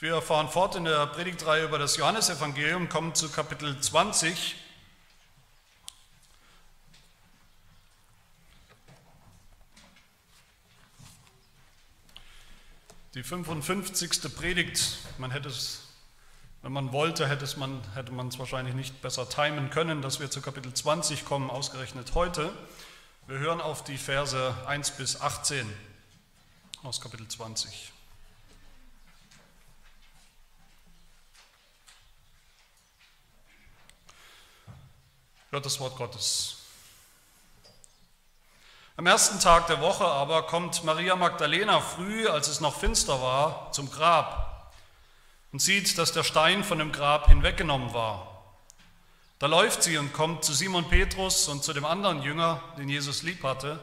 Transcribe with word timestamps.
Wir 0.00 0.20
fahren 0.20 0.50
fort 0.50 0.76
in 0.76 0.84
der 0.84 1.06
Predigtreihe 1.06 1.64
über 1.64 1.78
das 1.78 1.96
Johannesevangelium, 1.96 2.90
kommen 2.90 3.14
zu 3.14 3.30
Kapitel 3.30 3.80
20. 3.80 4.54
Die 13.14 13.22
55. 13.22 14.36
Predigt, 14.36 14.98
man 15.16 15.30
hätte 15.30 15.48
es, 15.48 15.84
wenn 16.60 16.72
man 16.72 16.92
wollte, 16.92 17.26
hätte, 17.26 17.46
man, 17.58 17.80
hätte 17.94 18.12
man 18.12 18.28
es 18.28 18.38
wahrscheinlich 18.38 18.74
nicht 18.74 19.00
besser 19.00 19.26
timen 19.30 19.70
können, 19.70 20.02
dass 20.02 20.20
wir 20.20 20.30
zu 20.30 20.42
Kapitel 20.42 20.74
20 20.74 21.24
kommen, 21.24 21.48
ausgerechnet 21.48 22.14
heute. 22.14 22.52
Wir 23.28 23.38
hören 23.38 23.62
auf 23.62 23.82
die 23.82 23.96
Verse 23.96 24.54
1 24.66 24.90
bis 24.90 25.18
18 25.18 25.66
aus 26.82 27.00
Kapitel 27.00 27.26
20. 27.26 27.95
Hört 35.50 35.64
das 35.64 35.78
Wort 35.78 35.96
Gottes. 35.96 36.56
Am 38.96 39.06
ersten 39.06 39.38
Tag 39.38 39.68
der 39.68 39.80
Woche 39.80 40.04
aber 40.04 40.42
kommt 40.44 40.82
Maria 40.82 41.14
Magdalena 41.16 41.80
früh, 41.80 42.26
als 42.28 42.48
es 42.48 42.60
noch 42.60 42.74
finster 42.74 43.20
war, 43.20 43.70
zum 43.72 43.90
Grab 43.90 44.72
und 45.52 45.60
sieht, 45.60 45.98
dass 45.98 46.12
der 46.12 46.24
Stein 46.24 46.64
von 46.64 46.78
dem 46.78 46.92
Grab 46.92 47.28
hinweggenommen 47.28 47.94
war. 47.94 48.42
Da 49.38 49.46
läuft 49.46 49.82
sie 49.82 49.98
und 49.98 50.12
kommt 50.12 50.44
zu 50.44 50.52
Simon 50.52 50.88
Petrus 50.88 51.46
und 51.48 51.62
zu 51.62 51.72
dem 51.72 51.84
anderen 51.84 52.22
Jünger, 52.22 52.60
den 52.76 52.88
Jesus 52.88 53.22
lieb 53.22 53.42
hatte, 53.44 53.78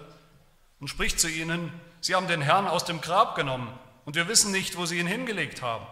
und 0.79 0.89
spricht 0.89 1.19
zu 1.19 1.29
ihnen, 1.29 1.71
sie 2.01 2.15
haben 2.15 2.27
den 2.27 2.41
Herrn 2.41 2.67
aus 2.67 2.83
dem 2.83 2.99
Grab 2.99 3.35
genommen 3.35 3.71
und 4.03 4.15
wir 4.15 4.27
wissen 4.27 4.51
nicht, 4.51 4.77
wo 4.77 4.85
sie 4.85 4.99
ihn 4.99 5.07
hingelegt 5.07 5.61
haben. 5.61 5.85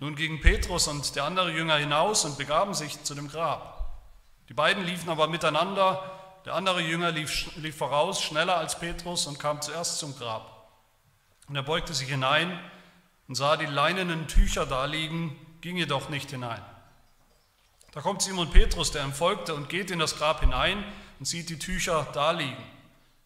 Nun 0.00 0.16
gingen 0.16 0.40
Petrus 0.40 0.88
und 0.88 1.14
der 1.14 1.24
andere 1.24 1.52
Jünger 1.52 1.76
hinaus 1.76 2.24
und 2.24 2.36
begaben 2.36 2.74
sich 2.74 3.02
zu 3.04 3.14
dem 3.14 3.28
Grab. 3.28 3.73
Die 4.48 4.54
beiden 4.54 4.84
liefen 4.84 5.08
aber 5.08 5.26
miteinander. 5.26 6.10
Der 6.44 6.54
andere 6.54 6.80
Jünger 6.80 7.10
lief, 7.10 7.54
lief 7.56 7.76
voraus, 7.76 8.22
schneller 8.22 8.56
als 8.56 8.78
Petrus 8.78 9.26
und 9.26 9.38
kam 9.38 9.62
zuerst 9.62 9.98
zum 9.98 10.16
Grab. 10.16 10.68
Und 11.48 11.56
er 11.56 11.62
beugte 11.62 11.94
sich 11.94 12.08
hinein 12.08 12.58
und 13.28 13.34
sah 13.34 13.56
die 13.56 13.66
leinenen 13.66 14.28
Tücher 14.28 14.66
da 14.66 14.84
liegen, 14.84 15.36
ging 15.60 15.76
jedoch 15.76 16.08
nicht 16.08 16.30
hinein. 16.30 16.62
Da 17.92 18.00
kommt 18.00 18.22
Simon 18.22 18.50
Petrus, 18.50 18.90
der 18.90 19.04
ihm 19.04 19.12
folgte, 19.12 19.54
und 19.54 19.68
geht 19.68 19.90
in 19.90 19.98
das 19.98 20.16
Grab 20.16 20.40
hinein 20.40 20.84
und 21.18 21.26
sieht 21.26 21.48
die 21.48 21.58
Tücher 21.58 22.06
da 22.12 22.32
liegen. 22.32 22.62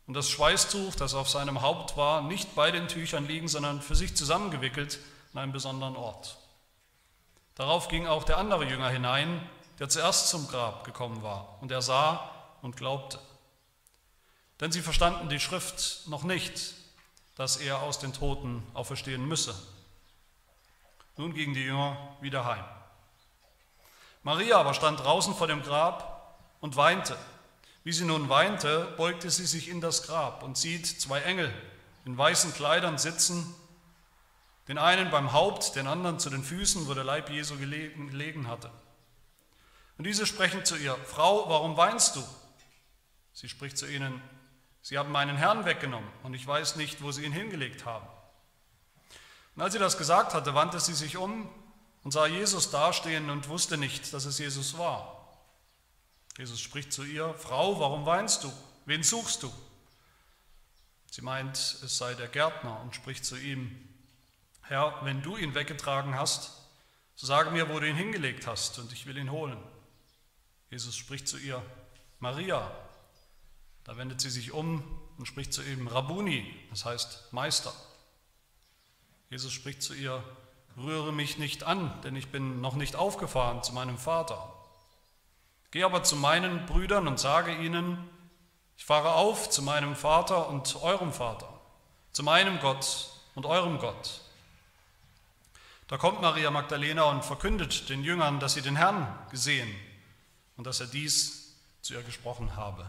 Und 0.07 0.15
das 0.15 0.31
Schweißtuch, 0.31 0.95
das 0.95 1.15
auf 1.15 1.29
seinem 1.29 1.63
Haupt 1.63 1.97
war, 1.97 2.23
nicht 2.23 2.55
bei 2.55 2.71
den 2.71 2.89
Tüchern 2.89 3.27
liegen, 3.27 3.49
sondern 3.49 3.83
für 3.83 3.95
sich 3.95 4.15
zusammengewickelt 4.17 4.99
an 5.33 5.41
einem 5.41 5.53
besonderen 5.53 5.97
Ort. 5.97 6.39
Darauf 7.55 7.89
ging 7.89 8.07
auch 8.07 8.25
der 8.25 8.39
andere 8.39 8.65
Jünger 8.65 8.89
hinein, 8.89 9.41
der 9.79 9.89
zuerst 9.89 10.29
zum 10.29 10.49
Grab 10.49 10.85
gekommen 10.85 11.23
war. 11.23 11.59
Und 11.61 11.71
er 11.71 11.83
sah 11.83 12.31
und 12.63 12.77
glaubte. 12.77 13.19
Denn 14.61 14.73
sie 14.73 14.83
verstanden 14.83 15.29
die 15.29 15.41
Schrift 15.41 16.07
noch 16.07 16.25
nicht, 16.25 16.75
dass 17.37 17.57
er 17.57 17.83
aus 17.83 17.99
den 17.99 18.13
Toten 18.13 18.67
auferstehen 18.75 19.27
müsse. 19.27 19.55
Nun 21.17 21.35
gingen 21.35 21.55
die 21.55 21.65
Jünger 21.65 21.97
wieder 22.21 22.45
heim. 22.45 22.65
Maria 24.25 24.59
aber 24.59 24.75
stand 24.75 25.01
draußen 25.01 25.35
vor 25.35 25.47
dem 25.47 25.63
Grab 25.63 26.37
und 26.61 26.77
weinte. 26.77 27.17
Wie 27.85 27.93
sie 27.93 28.05
nun 28.05 28.29
weinte, 28.29 28.93
beugte 28.97 29.31
sie 29.31 29.47
sich 29.47 29.69
in 29.69 29.81
das 29.81 30.03
Grab 30.03 30.43
und 30.43 30.59
sieht 30.59 30.87
zwei 30.87 31.21
Engel 31.21 31.53
in 32.05 32.19
weißen 32.19 32.55
Kleidern 32.55 32.99
sitzen, 32.99 33.55
den 34.67 34.79
einen 34.79 35.11
beim 35.11 35.33
Haupt, 35.33 35.77
den 35.77 35.87
anderen 35.87 36.19
zu 36.19 36.31
den 36.31 36.43
Füßen, 36.43 36.89
wo 36.89 36.95
der 36.95 37.05
Leib 37.05 37.31
Jesu 37.31 37.57
gelegen 37.57 38.49
hatte. 38.49 38.71
Und 39.99 40.05
diese 40.05 40.27
sprechen 40.27 40.65
zu 40.65 40.77
ihr, 40.77 40.97
Frau, 41.05 41.51
warum 41.51 41.77
weinst 41.77 42.17
du? 42.17 42.25
Sie 43.33 43.49
spricht 43.49 43.77
zu 43.77 43.87
ihnen, 43.87 44.23
Sie 44.81 44.97
haben 44.97 45.13
meinen 45.13 45.37
Herrn 45.37 45.67
weggenommen 45.67 46.09
und 46.23 46.33
ich 46.33 46.47
weiß 46.47 46.77
nicht, 46.77 47.03
wo 47.03 47.13
Sie 47.13 47.25
ihn 47.25 47.33
hingelegt 47.33 47.85
haben. 47.85 48.07
Und 49.59 49.65
als 49.65 49.73
sie 49.73 49.81
das 49.81 49.99
gesagt 49.99 50.35
hatte, 50.35 50.55
wandte 50.55 50.79
sie 50.79 50.95
sich 50.95 51.17
um 51.17 51.51
und 52.05 52.13
sah 52.13 52.27
Jesus 52.27 52.71
dastehen 52.71 53.29
und 53.29 53.49
wusste 53.49 53.77
nicht, 53.77 54.13
dass 54.13 54.25
es 54.25 54.39
Jesus 54.39 54.79
war. 54.79 55.37
Jesus 56.39 56.61
spricht 56.61 56.93
zu 56.93 57.03
ihr, 57.03 57.35
Frau, 57.35 57.81
warum 57.81 58.07
weinst 58.07 58.45
du? 58.45 58.53
Wen 58.87 59.03
suchst 59.03 59.43
du? 59.43 59.53
Sie 61.11 61.23
meint, 61.23 61.57
es 61.57 61.99
sei 61.99 62.15
der 62.15 62.29
Gärtner 62.29 62.81
und 62.83 62.95
spricht 62.95 63.25
zu 63.25 63.37
ihm, 63.37 63.77
Herr, 64.63 65.01
wenn 65.03 65.23
du 65.23 65.37
ihn 65.37 65.57
weggetragen 65.57 66.15
hast, 66.15 66.53
so 67.17 67.27
sage 67.27 67.51
mir, 67.51 67.69
wo 67.69 67.81
du 67.81 67.89
ihn 67.89 67.97
hingelegt 67.97 68.47
hast, 68.47 68.79
und 68.79 68.93
ich 68.93 69.07
will 69.07 69.19
ihn 69.19 69.33
holen. 69.33 69.59
Jesus 70.71 70.97
spricht 70.97 71.27
zu 71.27 71.39
ihr, 71.39 71.63
Maria. 72.21 72.71
Da 73.85 73.97
wendet 73.97 74.21
sie 74.21 74.31
sich 74.31 74.53
um 74.53 74.83
und 75.17 75.27
spricht 75.27 75.53
zu 75.53 75.63
ihm, 75.63 75.89
Rabuni, 75.89 76.55
das 76.71 76.85
heißt 76.85 77.33
Meister. 77.33 77.73
Jesus 79.31 79.53
spricht 79.53 79.83
zu 79.83 79.95
ihr, 79.95 80.23
rühre 80.77 81.13
mich 81.13 81.39
nicht 81.39 81.65
an, 81.65 81.99
denn 82.03 82.17
ich 82.17 82.29
bin 82.29 82.61
noch 82.61 82.75
nicht 82.75 82.97
aufgefahren 82.97 83.63
zu 83.63 83.73
meinem 83.73 83.97
Vater. 83.97 84.55
Geh 85.71 85.85
aber 85.85 86.03
zu 86.03 86.17
meinen 86.17 86.67
Brüdern 86.67 87.09
und 87.09 87.19
sage 87.19 87.55
ihnen, 87.57 87.99
ich 88.77 88.85
fahre 88.85 89.15
auf 89.15 89.49
zu 89.49 89.63
meinem 89.63 89.97
Vater 89.97 90.49
und 90.49 90.77
eurem 90.83 91.13
Vater, 91.13 91.49
zu 92.13 92.23
meinem 92.23 92.61
Gott 92.61 93.11
und 93.35 93.47
eurem 93.47 93.79
Gott. 93.79 94.21
Da 95.89 95.97
kommt 95.97 96.21
Maria 96.21 96.51
Magdalena 96.51 97.05
und 97.05 97.25
verkündet 97.25 97.89
den 97.89 98.05
Jüngern, 98.05 98.39
dass 98.39 98.53
sie 98.53 98.63
den 98.63 98.77
Herrn 98.77 99.19
gesehen 99.31 99.75
und 100.59 100.67
dass 100.67 100.81
er 100.81 100.89
dies 100.89 101.55
zu 101.81 101.95
ihr 101.95 102.03
gesprochen 102.03 102.55
habe. 102.57 102.85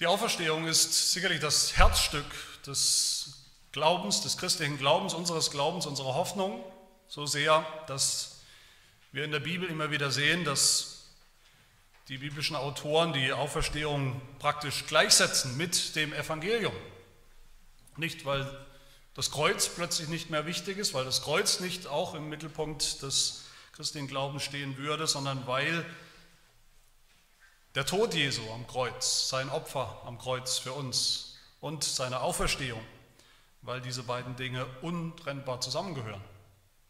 Die 0.00 0.06
Auferstehung 0.06 0.66
ist 0.66 1.12
sicherlich 1.12 1.40
das 1.40 1.76
Herzstück 1.76 2.26
des 2.66 3.34
Glaubens, 3.72 4.22
des 4.22 4.38
christlichen 4.38 4.78
Glaubens, 4.78 5.14
unseres 5.14 5.50
Glaubens, 5.50 5.86
unserer 5.86 6.14
Hoffnung, 6.14 6.64
so 7.08 7.26
sehr, 7.26 7.64
dass 7.86 8.40
wir 9.12 9.24
in 9.24 9.30
der 9.30 9.40
Bibel 9.40 9.68
immer 9.68 9.90
wieder 9.90 10.10
sehen, 10.10 10.44
dass 10.44 11.04
die 12.08 12.18
biblischen 12.18 12.56
Autoren 12.56 13.12
die 13.12 13.32
Auferstehung 13.32 14.20
praktisch 14.38 14.86
gleichsetzen 14.86 15.56
mit 15.56 15.94
dem 15.94 16.12
Evangelium. 16.12 16.74
Nicht, 17.96 18.24
weil 18.24 18.65
das 19.16 19.30
Kreuz 19.30 19.70
plötzlich 19.70 20.08
nicht 20.08 20.28
mehr 20.28 20.44
wichtig 20.44 20.76
ist, 20.76 20.92
weil 20.92 21.06
das 21.06 21.22
Kreuz 21.22 21.60
nicht 21.60 21.86
auch 21.86 22.14
im 22.14 22.28
Mittelpunkt 22.28 23.02
des 23.02 23.44
christlichen 23.72 24.08
Glaubens 24.08 24.42
stehen 24.42 24.76
würde, 24.76 25.06
sondern 25.06 25.46
weil 25.46 25.86
der 27.74 27.86
Tod 27.86 28.14
Jesu 28.14 28.42
am 28.52 28.66
Kreuz, 28.66 29.30
sein 29.30 29.48
Opfer 29.48 30.02
am 30.04 30.18
Kreuz 30.18 30.58
für 30.58 30.72
uns 30.72 31.38
und 31.60 31.82
seine 31.82 32.20
Auferstehung, 32.20 32.82
weil 33.62 33.80
diese 33.80 34.02
beiden 34.02 34.36
Dinge 34.36 34.66
untrennbar 34.82 35.62
zusammengehören 35.62 36.22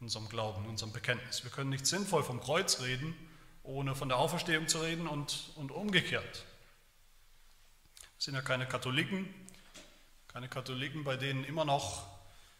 in 0.00 0.06
unserem 0.06 0.28
Glauben, 0.28 0.64
in 0.64 0.70
unserem 0.70 0.92
Bekenntnis. 0.92 1.44
Wir 1.44 1.52
können 1.52 1.70
nicht 1.70 1.86
sinnvoll 1.86 2.24
vom 2.24 2.40
Kreuz 2.40 2.80
reden, 2.80 3.14
ohne 3.62 3.94
von 3.94 4.08
der 4.08 4.18
Auferstehung 4.18 4.66
zu 4.66 4.78
reden 4.78 5.06
und, 5.06 5.52
und 5.54 5.70
umgekehrt. 5.70 6.44
Wir 7.94 8.18
sind 8.18 8.34
ja 8.34 8.42
keine 8.42 8.66
Katholiken, 8.66 9.32
keine 10.26 10.48
Katholiken, 10.48 11.04
bei 11.04 11.16
denen 11.16 11.44
immer 11.44 11.64
noch 11.64 12.15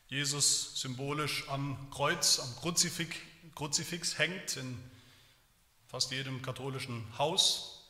Jesus 0.09 0.81
symbolisch 0.81 1.49
am 1.49 1.91
Kreuz, 1.91 2.39
am 2.39 2.55
Kruzifix, 2.61 3.17
Kruzifix 3.57 4.19
hängt 4.19 4.57
in 4.57 4.79
fast 5.89 6.13
jedem 6.13 6.43
katholischen 6.43 7.05
Haus, 7.19 7.83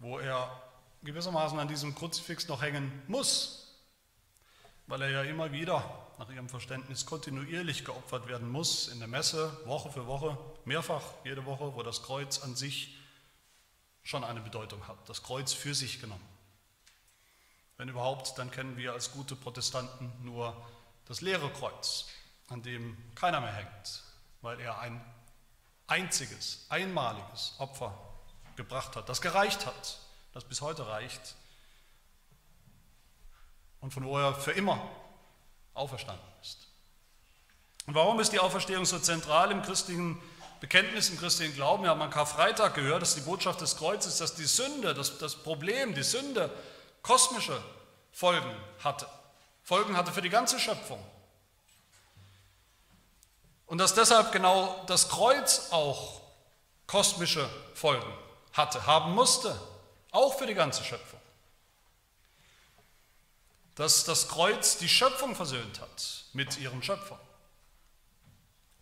wo 0.00 0.18
er 0.18 0.50
gewissermaßen 1.02 1.58
an 1.58 1.68
diesem 1.68 1.94
Kruzifix 1.94 2.48
noch 2.48 2.62
hängen 2.62 2.90
muss, 3.06 3.76
weil 4.88 5.02
er 5.02 5.10
ja 5.10 5.22
immer 5.22 5.52
wieder 5.52 5.84
nach 6.18 6.30
ihrem 6.30 6.48
Verständnis 6.48 7.06
kontinuierlich 7.06 7.84
geopfert 7.84 8.26
werden 8.26 8.50
muss, 8.50 8.88
in 8.88 8.98
der 8.98 9.06
Messe, 9.06 9.56
Woche 9.66 9.92
für 9.92 10.08
Woche, 10.08 10.36
mehrfach 10.64 11.04
jede 11.24 11.46
Woche, 11.46 11.76
wo 11.76 11.84
das 11.84 12.02
Kreuz 12.02 12.40
an 12.40 12.56
sich 12.56 12.96
schon 14.02 14.24
eine 14.24 14.40
Bedeutung 14.40 14.88
hat, 14.88 15.08
das 15.08 15.22
Kreuz 15.22 15.52
für 15.52 15.76
sich 15.76 16.00
genommen. 16.00 16.26
Wenn 17.76 17.88
überhaupt, 17.88 18.36
dann 18.36 18.50
kennen 18.50 18.76
wir 18.76 18.94
als 18.94 19.12
gute 19.12 19.36
Protestanten 19.36 20.12
nur 20.24 20.56
das 21.10 21.22
leere 21.22 21.50
Kreuz, 21.50 22.06
an 22.50 22.62
dem 22.62 22.96
keiner 23.16 23.40
mehr 23.40 23.52
hängt, 23.52 24.02
weil 24.42 24.60
er 24.60 24.78
ein 24.78 25.04
einziges, 25.88 26.66
einmaliges 26.68 27.56
Opfer 27.58 27.98
gebracht 28.54 28.94
hat, 28.94 29.08
das 29.08 29.20
gereicht 29.20 29.66
hat, 29.66 29.98
das 30.32 30.44
bis 30.44 30.60
heute 30.60 30.86
reicht 30.86 31.34
und 33.80 33.92
von 33.92 34.04
wo 34.04 34.18
er 34.18 34.36
für 34.36 34.52
immer 34.52 34.80
auferstanden 35.74 36.24
ist. 36.42 36.68
Und 37.86 37.96
warum 37.96 38.20
ist 38.20 38.32
die 38.32 38.38
Auferstehung 38.38 38.84
so 38.84 39.00
zentral 39.00 39.50
im 39.50 39.62
christlichen 39.62 40.22
Bekenntnis 40.60 41.10
im 41.10 41.18
christlichen 41.18 41.56
Glauben, 41.56 41.82
wir 41.82 41.90
haben 41.90 42.02
am 42.02 42.10
Karfreitag 42.10 42.74
gehört, 42.74 43.02
dass 43.02 43.16
die 43.16 43.22
Botschaft 43.22 43.60
des 43.60 43.76
Kreuzes, 43.76 44.18
dass 44.18 44.36
die 44.36 44.44
Sünde, 44.44 44.94
das, 44.94 45.18
das 45.18 45.34
Problem, 45.34 45.92
die 45.92 46.04
Sünde 46.04 46.56
kosmische 47.02 47.60
Folgen 48.12 48.54
hatte. 48.84 49.08
Folgen 49.70 49.96
hatte 49.96 50.10
für 50.10 50.20
die 50.20 50.30
ganze 50.30 50.58
Schöpfung. 50.58 51.00
Und 53.66 53.78
dass 53.78 53.94
deshalb 53.94 54.32
genau 54.32 54.82
das 54.88 55.08
Kreuz 55.08 55.68
auch 55.70 56.22
kosmische 56.88 57.48
Folgen 57.74 58.12
hatte, 58.52 58.84
haben 58.84 59.14
musste, 59.14 59.56
auch 60.10 60.36
für 60.36 60.46
die 60.48 60.54
ganze 60.54 60.82
Schöpfung. 60.82 61.20
Dass 63.76 64.02
das 64.02 64.26
Kreuz 64.26 64.76
die 64.78 64.88
Schöpfung 64.88 65.36
versöhnt 65.36 65.80
hat 65.80 66.24
mit 66.32 66.58
ihrem 66.58 66.82
Schöpfer. 66.82 67.20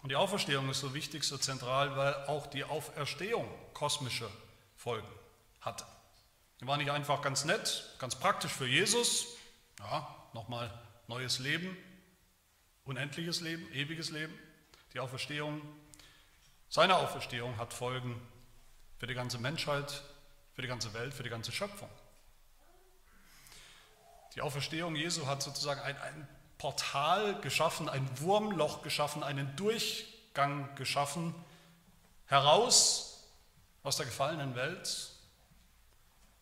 Und 0.03 0.09
die 0.09 0.17
Auferstehung 0.17 0.71
ist 0.71 0.81
so 0.81 0.95
wichtig, 0.95 1.23
so 1.25 1.37
zentral, 1.37 1.99
weil 1.99 2.15
auch 2.29 2.47
die 2.47 2.65
Auferstehung 2.65 3.47
kosmische 3.75 4.31
Folgen 4.75 5.13
hatte. 5.61 5.85
Die 6.63 6.67
war 6.67 6.79
nicht 6.79 6.91
einfach 6.91 7.21
ganz 7.21 7.45
nett, 7.45 7.95
ganz 7.99 8.15
praktisch 8.15 8.53
für 8.53 8.67
Jesus, 8.67 9.27
ja, 9.79 10.17
nochmal 10.33 10.71
neues 11.07 11.39
Leben, 11.39 11.77
unendliches 12.85 13.41
Leben, 13.41 13.71
ewiges 13.73 14.11
Leben. 14.11 14.37
Die 14.93 15.01
Auferstehung, 15.01 15.61
seine 16.69 16.97
Auferstehung 16.97 17.57
hat 17.57 17.73
Folgen 17.73 18.21
für 18.99 19.07
die 19.07 19.15
ganze 19.15 19.39
Menschheit, 19.39 20.03
für 20.55 20.63
die 20.63 20.69
ganze 20.69 20.93
Welt, 20.95 21.15
für 21.15 21.23
die 21.23 21.31
ganze 21.31 21.53
Schöpfung. 21.53 21.91
Die 24.35 24.41
Auferstehung 24.41 24.95
Jesu 24.97 25.27
hat 25.27 25.43
sozusagen 25.43 25.81
ein, 25.81 25.97
ein 25.99 26.29
Portal 26.59 27.41
geschaffen, 27.41 27.89
ein 27.89 28.09
Wurmloch 28.21 28.83
geschaffen, 28.83 29.23
einen 29.23 29.55
Durchgang 29.57 30.75
geschaffen, 30.75 31.35
heraus 32.27 33.29
aus 33.83 33.97
der 33.97 34.07
gefallenen 34.07 34.55
Welt 34.55 35.18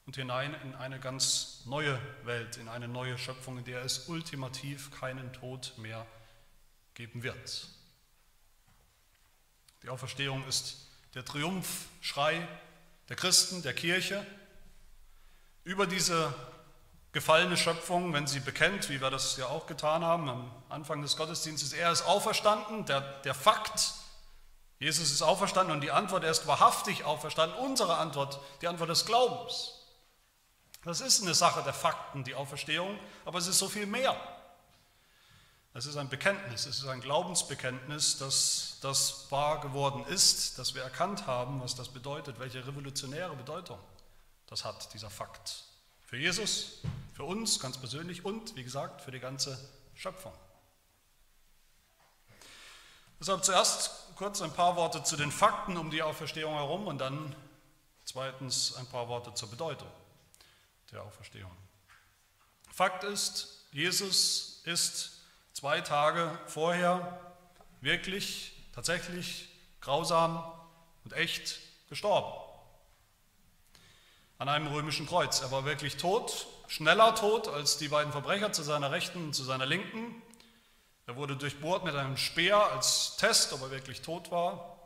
und 0.06 0.14
hinein 0.14 0.54
in 0.62 0.74
eine 0.76 1.00
ganz 1.00 1.62
neue 1.66 2.00
Welt, 2.24 2.56
in 2.56 2.68
eine 2.68 2.86
neue 2.86 3.18
Schöpfung, 3.18 3.58
in 3.58 3.64
der 3.64 3.82
es 3.82 4.08
ultimativ 4.08 4.92
keinen 4.92 5.32
Tod 5.32 5.74
mehr 5.76 6.06
geben 6.94 7.24
wird. 7.24 7.68
Die 9.82 9.88
Auferstehung 9.88 10.46
ist 10.46 10.86
der 11.14 11.24
Triumphschrei 11.24 12.46
der 13.08 13.16
Christen, 13.16 13.62
der 13.62 13.74
Kirche 13.74 14.24
über 15.64 15.86
diese 15.86 16.32
gefallene 17.12 17.56
Schöpfung, 17.56 18.12
wenn 18.12 18.26
sie 18.26 18.40
bekennt, 18.40 18.88
wie 18.90 19.00
wir 19.00 19.10
das 19.10 19.36
ja 19.36 19.46
auch 19.46 19.66
getan 19.66 20.04
haben 20.04 20.28
am 20.28 20.50
Anfang 20.68 21.02
des 21.02 21.16
Gottesdienstes, 21.16 21.72
er 21.72 21.90
ist 21.90 22.02
auferstanden, 22.02 22.84
der, 22.84 23.00
der 23.22 23.34
Fakt, 23.34 23.94
Jesus 24.78 25.10
ist 25.10 25.22
auferstanden 25.22 25.74
und 25.74 25.80
die 25.80 25.90
Antwort, 25.90 26.24
er 26.24 26.30
ist 26.30 26.46
wahrhaftig 26.46 27.04
auferstanden, 27.04 27.58
unsere 27.58 27.96
Antwort, 27.96 28.38
die 28.60 28.68
Antwort 28.68 28.90
des 28.90 29.06
Glaubens. 29.06 29.75
Das 30.86 31.00
ist 31.00 31.20
eine 31.20 31.34
Sache 31.34 31.64
der 31.64 31.74
Fakten, 31.74 32.22
die 32.22 32.36
Auferstehung, 32.36 32.96
aber 33.24 33.40
es 33.40 33.48
ist 33.48 33.58
so 33.58 33.68
viel 33.68 33.86
mehr. 33.86 34.16
Es 35.74 35.84
ist 35.84 35.96
ein 35.96 36.08
Bekenntnis, 36.08 36.64
es 36.64 36.78
ist 36.78 36.86
ein 36.86 37.00
Glaubensbekenntnis, 37.00 38.18
dass 38.18 38.78
das 38.82 39.28
wahr 39.32 39.60
geworden 39.60 40.06
ist, 40.06 40.60
dass 40.60 40.76
wir 40.76 40.82
erkannt 40.82 41.26
haben, 41.26 41.60
was 41.60 41.74
das 41.74 41.88
bedeutet, 41.88 42.38
welche 42.38 42.64
revolutionäre 42.64 43.34
Bedeutung 43.34 43.80
das 44.46 44.64
hat, 44.64 44.94
dieser 44.94 45.10
Fakt. 45.10 45.64
Für 46.04 46.18
Jesus, 46.18 46.82
für 47.14 47.24
uns 47.24 47.58
ganz 47.58 47.78
persönlich 47.78 48.24
und, 48.24 48.54
wie 48.54 48.62
gesagt, 48.62 49.00
für 49.00 49.10
die 49.10 49.18
ganze 49.18 49.58
Schöpfung. 49.96 50.32
Deshalb 53.18 53.44
zuerst 53.44 53.90
kurz 54.14 54.40
ein 54.40 54.52
paar 54.52 54.76
Worte 54.76 55.02
zu 55.02 55.16
den 55.16 55.32
Fakten 55.32 55.78
um 55.78 55.90
die 55.90 56.04
Auferstehung 56.04 56.54
herum 56.54 56.86
und 56.86 56.98
dann 56.98 57.34
zweitens 58.04 58.76
ein 58.76 58.86
paar 58.86 59.08
Worte 59.08 59.34
zur 59.34 59.50
Bedeutung 59.50 59.90
der 60.92 61.02
Auferstehung. 61.02 61.50
Fakt 62.72 63.04
ist, 63.04 63.66
Jesus 63.72 64.60
ist 64.64 65.22
zwei 65.52 65.80
Tage 65.80 66.38
vorher 66.46 67.20
wirklich, 67.80 68.52
tatsächlich 68.74 69.48
grausam 69.80 70.42
und 71.04 71.12
echt 71.14 71.60
gestorben. 71.88 72.32
An 74.38 74.48
einem 74.48 74.66
römischen 74.66 75.06
Kreuz. 75.06 75.40
Er 75.40 75.50
war 75.50 75.64
wirklich 75.64 75.96
tot, 75.96 76.46
schneller 76.68 77.14
tot 77.14 77.48
als 77.48 77.78
die 77.78 77.88
beiden 77.88 78.12
Verbrecher 78.12 78.52
zu 78.52 78.62
seiner 78.62 78.90
Rechten 78.90 79.26
und 79.26 79.34
zu 79.34 79.44
seiner 79.44 79.66
Linken. 79.66 80.22
Er 81.06 81.16
wurde 81.16 81.36
durchbohrt 81.36 81.84
mit 81.84 81.94
einem 81.94 82.16
Speer 82.16 82.58
als 82.72 83.16
Test, 83.16 83.52
ob 83.52 83.62
er 83.62 83.70
wirklich 83.70 84.02
tot 84.02 84.30
war. 84.30 84.76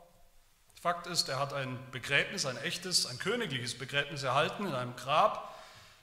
Fakt 0.79 1.07
ist, 1.07 1.27
er 1.29 1.39
hat 1.39 1.53
ein 1.53 1.77
Begräbnis, 1.91 2.45
ein 2.45 2.57
echtes, 2.57 3.05
ein 3.05 3.19
königliches 3.19 3.77
Begräbnis 3.77 4.23
erhalten 4.23 4.65
in 4.65 4.73
einem 4.73 4.95
Grab 4.95 5.50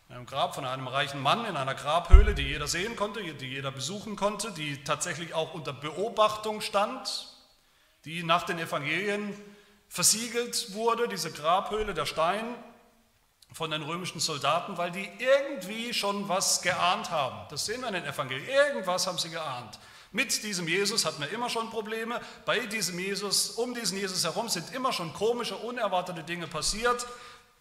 in 0.09 0.15
einem 0.15 0.27
Grab 0.27 0.55
von 0.55 0.65
einem 0.65 0.89
reichen 0.89 1.23
Mann 1.23 1.45
in 1.45 1.57
einer 1.57 1.75
Grabhöhle, 1.75 2.35
die 2.35 2.43
jeder 2.43 2.67
sehen 2.67 2.97
konnte, 2.97 3.23
die 3.35 3.47
jeder 3.47 3.71
besuchen 3.71 4.17
konnte, 4.17 4.53
die 4.53 4.83
tatsächlich 4.83 5.35
auch 5.35 5.53
unter 5.53 5.75
Beobachtung 5.75 6.63
stand, 6.63 7.29
die 8.07 8.23
nach 8.23 8.45
den 8.45 8.59
Evangelien 8.59 9.35
versiegelt 9.89 10.73
wurde, 10.73 11.09
diese 11.09 11.31
Grabhöhle, 11.31 11.93
der 11.93 12.07
Stein 12.07 12.55
von 13.53 13.71
den 13.71 13.83
römischen 13.83 14.21
Soldaten, 14.21 14.79
weil 14.79 14.91
die 14.91 15.09
irgendwie 15.19 15.93
schon 15.93 16.27
was 16.29 16.63
geahnt 16.63 17.11
haben. 17.11 17.47
Das 17.51 17.67
sehen 17.67 17.83
wir 17.83 17.89
in 17.89 17.95
den 17.95 18.05
Evangelien. 18.05 18.49
Irgendwas 18.49 19.07
haben 19.07 19.19
sie 19.19 19.31
geahnt. 19.31 19.79
Mit 20.11 20.43
diesem 20.43 20.67
Jesus 20.67 21.05
hatten 21.05 21.21
wir 21.21 21.31
immer 21.31 21.51
schon 21.51 21.69
Probleme. 21.69 22.19
Bei 22.47 22.61
diesem 22.61 22.99
Jesus, 22.99 23.51
um 23.51 23.75
diesen 23.75 23.99
Jesus 23.99 24.25
herum 24.25 24.49
sind 24.49 24.73
immer 24.75 24.93
schon 24.93 25.13
komische, 25.13 25.57
unerwartete 25.57 26.23
Dinge 26.23 26.47
passiert. 26.47 27.07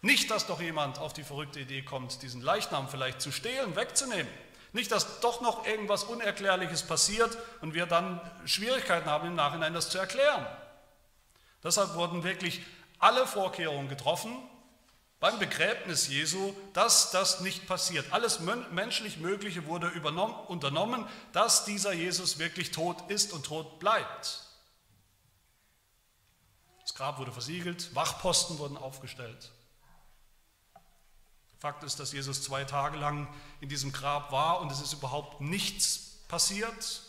Nicht, 0.00 0.30
dass 0.30 0.46
doch 0.46 0.60
jemand 0.60 0.98
auf 0.98 1.12
die 1.12 1.24
verrückte 1.24 1.60
Idee 1.60 1.82
kommt, 1.82 2.22
diesen 2.22 2.40
Leichnam 2.40 2.88
vielleicht 2.88 3.20
zu 3.20 3.32
stehlen, 3.32 3.74
wegzunehmen. 3.74 4.32
Nicht, 4.72 4.92
dass 4.92 5.20
doch 5.20 5.40
noch 5.40 5.66
irgendwas 5.66 6.04
Unerklärliches 6.04 6.82
passiert 6.82 7.36
und 7.62 7.74
wir 7.74 7.86
dann 7.86 8.20
Schwierigkeiten 8.44 9.06
haben 9.06 9.28
im 9.28 9.34
Nachhinein 9.34 9.74
das 9.74 9.90
zu 9.90 9.98
erklären. 9.98 10.46
Deshalb 11.64 11.94
wurden 11.94 12.22
wirklich 12.22 12.62
alle 12.98 13.26
Vorkehrungen 13.26 13.88
getroffen 13.88 14.36
beim 15.20 15.38
Begräbnis 15.40 16.06
Jesu, 16.06 16.54
dass 16.74 17.10
das 17.10 17.40
nicht 17.40 17.66
passiert. 17.66 18.12
Alles 18.12 18.38
menschlich 18.40 19.18
Mögliche 19.18 19.66
wurde 19.66 19.90
unternommen, 20.46 21.06
dass 21.32 21.64
dieser 21.64 21.92
Jesus 21.92 22.38
wirklich 22.38 22.70
tot 22.70 23.10
ist 23.10 23.32
und 23.32 23.44
tot 23.46 23.80
bleibt. 23.80 24.44
Das 26.82 26.94
Grab 26.94 27.18
wurde 27.18 27.32
versiegelt, 27.32 27.94
Wachposten 27.96 28.58
wurden 28.58 28.76
aufgestellt. 28.76 29.50
Fakt 31.58 31.82
ist, 31.82 31.98
dass 31.98 32.12
Jesus 32.12 32.42
zwei 32.42 32.64
Tage 32.64 32.96
lang 32.98 33.26
in 33.60 33.68
diesem 33.68 33.92
Grab 33.92 34.30
war 34.30 34.60
und 34.60 34.70
es 34.70 34.80
ist 34.80 34.92
überhaupt 34.92 35.40
nichts 35.40 36.20
passiert. 36.28 37.02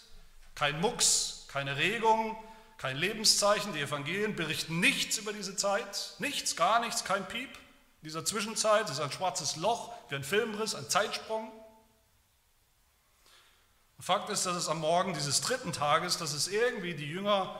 Kein 0.55 0.81
Mucks, 0.81 1.45
keine 1.49 1.77
Regung, 1.77 2.35
kein 2.77 2.97
Lebenszeichen. 2.97 3.73
Die 3.73 3.81
Evangelien 3.81 4.35
berichten 4.35 4.79
nichts 4.79 5.17
über 5.17 5.33
diese 5.33 5.55
Zeit. 5.55 6.15
Nichts, 6.17 6.55
gar 6.55 6.79
nichts, 6.79 7.03
kein 7.03 7.27
Piep. 7.27 7.49
In 8.01 8.05
dieser 8.05 8.25
Zwischenzeit 8.25 8.89
ist 8.89 8.99
ein 8.99 9.11
schwarzes 9.11 9.55
Loch 9.55 9.93
wie 10.09 10.15
ein 10.15 10.23
Filmriss, 10.23 10.73
ein 10.73 10.89
Zeitsprung. 10.89 11.51
Fakt 13.99 14.29
ist, 14.29 14.45
dass 14.45 14.55
es 14.55 14.69
am 14.69 14.79
Morgen 14.79 15.13
dieses 15.13 15.41
dritten 15.41 15.73
Tages, 15.73 16.17
dass 16.17 16.33
es 16.33 16.47
irgendwie 16.47 16.95
die 16.95 17.05
Jünger 17.05 17.59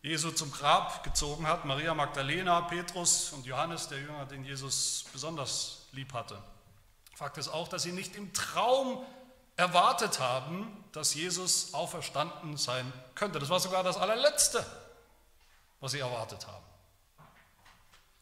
Jesu 0.00 0.30
zum 0.30 0.50
Grab 0.50 1.04
gezogen 1.04 1.46
hat, 1.46 1.64
Maria 1.64 1.92
Magdalena, 1.92 2.60
Petrus 2.62 3.32
und 3.32 3.44
Johannes, 3.44 3.88
der 3.88 3.98
Jünger, 3.98 4.24
den 4.24 4.44
Jesus 4.44 5.04
besonders 5.12 5.85
lieb 5.96 6.12
hatte. 6.12 6.40
Fakt 7.14 7.38
ist 7.38 7.48
auch, 7.48 7.68
dass 7.68 7.82
sie 7.82 7.92
nicht 7.92 8.14
im 8.14 8.32
Traum 8.32 9.04
erwartet 9.56 10.20
haben, 10.20 10.84
dass 10.92 11.14
Jesus 11.14 11.72
auferstanden 11.74 12.56
sein 12.56 12.92
könnte. 13.14 13.38
Das 13.38 13.48
war 13.48 13.58
sogar 13.58 13.82
das 13.82 13.96
allerletzte, 13.96 14.64
was 15.80 15.92
sie 15.92 15.98
erwartet 15.98 16.46
haben. 16.46 16.64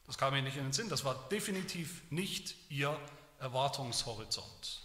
Das 0.07 0.17
kam 0.17 0.35
ihnen 0.35 0.45
nicht 0.45 0.57
in 0.57 0.65
den 0.65 0.73
Sinn. 0.73 0.89
Das 0.89 1.05
war 1.05 1.15
definitiv 1.31 2.03
nicht 2.11 2.55
ihr 2.71 2.97
Erwartungshorizont. 3.41 4.81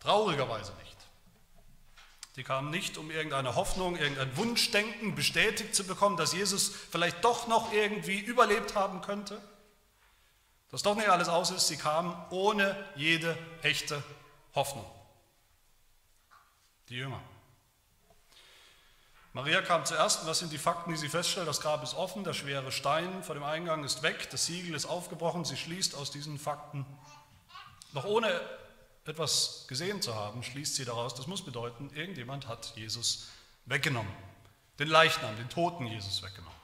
Traurigerweise 0.00 0.72
nicht. 0.74 0.96
Die 2.36 2.44
kamen 2.44 2.70
nicht, 2.70 2.98
um 2.98 3.10
irgendeine 3.10 3.56
Hoffnung, 3.56 3.96
irgendein 3.96 4.36
Wunschdenken 4.36 5.14
bestätigt 5.14 5.74
zu 5.74 5.84
bekommen, 5.84 6.16
dass 6.16 6.32
Jesus 6.32 6.68
vielleicht 6.68 7.24
doch 7.24 7.46
noch 7.48 7.72
irgendwie 7.72 8.20
überlebt 8.20 8.74
haben 8.74 9.00
könnte. 9.00 9.40
Dass 10.70 10.82
doch 10.82 10.94
nicht 10.96 11.08
alles 11.08 11.28
aus 11.28 11.50
ist. 11.50 11.68
Sie 11.68 11.76
kamen 11.76 12.14
ohne 12.30 12.76
jede 12.96 13.36
echte 13.62 14.02
Hoffnung. 14.54 14.84
Die 16.88 16.96
Jünger. 16.96 17.20
Maria 19.32 19.60
kam 19.60 19.84
zuerst. 19.84 20.26
Was 20.26 20.38
sind 20.38 20.52
die 20.52 20.58
Fakten, 20.58 20.90
die 20.90 20.96
sie 20.96 21.08
feststellt? 21.08 21.46
Das 21.46 21.60
Grab 21.60 21.82
ist 21.82 21.94
offen, 21.94 22.24
der 22.24 22.32
schwere 22.32 22.72
Stein 22.72 23.22
vor 23.22 23.34
dem 23.34 23.44
Eingang 23.44 23.84
ist 23.84 24.02
weg, 24.02 24.30
das 24.30 24.46
Siegel 24.46 24.74
ist 24.74 24.86
aufgebrochen. 24.86 25.44
Sie 25.44 25.56
schließt 25.56 25.94
aus 25.94 26.10
diesen 26.10 26.38
Fakten, 26.38 26.86
noch 27.92 28.04
ohne 28.04 28.40
etwas 29.04 29.66
gesehen 29.68 30.02
zu 30.02 30.14
haben, 30.14 30.42
schließt 30.42 30.74
sie 30.74 30.84
daraus, 30.84 31.14
das 31.14 31.26
muss 31.26 31.44
bedeuten, 31.44 31.90
irgendjemand 31.94 32.48
hat 32.48 32.72
Jesus 32.76 33.28
weggenommen. 33.66 34.12
den 34.78 34.88
Leichnam, 34.88 35.36
den 35.36 35.48
Toten 35.48 35.86
Jesus 35.86 36.22
weggenommen. 36.22 36.55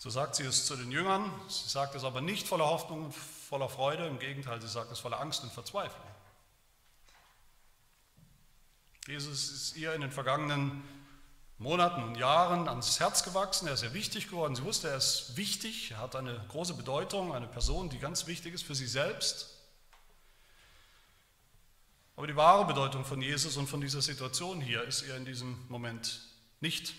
So 0.00 0.10
sagt 0.10 0.36
sie 0.36 0.44
es 0.44 0.64
zu 0.64 0.76
den 0.76 0.92
Jüngern, 0.92 1.28
sie 1.48 1.68
sagt 1.68 1.96
es 1.96 2.04
aber 2.04 2.20
nicht 2.20 2.46
voller 2.46 2.66
Hoffnung 2.66 3.06
und 3.06 3.12
voller 3.12 3.68
Freude, 3.68 4.06
im 4.06 4.20
Gegenteil, 4.20 4.60
sie 4.62 4.68
sagt 4.68 4.92
es 4.92 5.00
voller 5.00 5.18
Angst 5.18 5.42
und 5.42 5.52
Verzweiflung. 5.52 6.06
Jesus 9.08 9.50
ist 9.50 9.76
ihr 9.76 9.92
in 9.94 10.00
den 10.00 10.12
vergangenen 10.12 10.84
Monaten 11.58 12.04
und 12.04 12.14
Jahren 12.14 12.68
ans 12.68 13.00
Herz 13.00 13.24
gewachsen, 13.24 13.66
er 13.66 13.74
ist 13.74 13.80
sehr 13.80 13.92
wichtig 13.92 14.28
geworden. 14.28 14.54
Sie 14.54 14.62
wusste, 14.62 14.88
er 14.88 14.98
ist 14.98 15.36
wichtig, 15.36 15.90
er 15.90 15.98
hat 15.98 16.14
eine 16.14 16.44
große 16.46 16.74
Bedeutung, 16.74 17.34
eine 17.34 17.48
Person, 17.48 17.88
die 17.88 17.98
ganz 17.98 18.28
wichtig 18.28 18.54
ist 18.54 18.62
für 18.62 18.76
sie 18.76 18.86
selbst. 18.86 19.56
Aber 22.14 22.28
die 22.28 22.36
wahre 22.36 22.66
Bedeutung 22.66 23.04
von 23.04 23.20
Jesus 23.20 23.56
und 23.56 23.66
von 23.66 23.80
dieser 23.80 24.02
Situation 24.02 24.60
hier 24.60 24.84
ist 24.84 25.02
ihr 25.02 25.16
in 25.16 25.24
diesem 25.24 25.66
Moment 25.68 26.20
nicht 26.60 26.94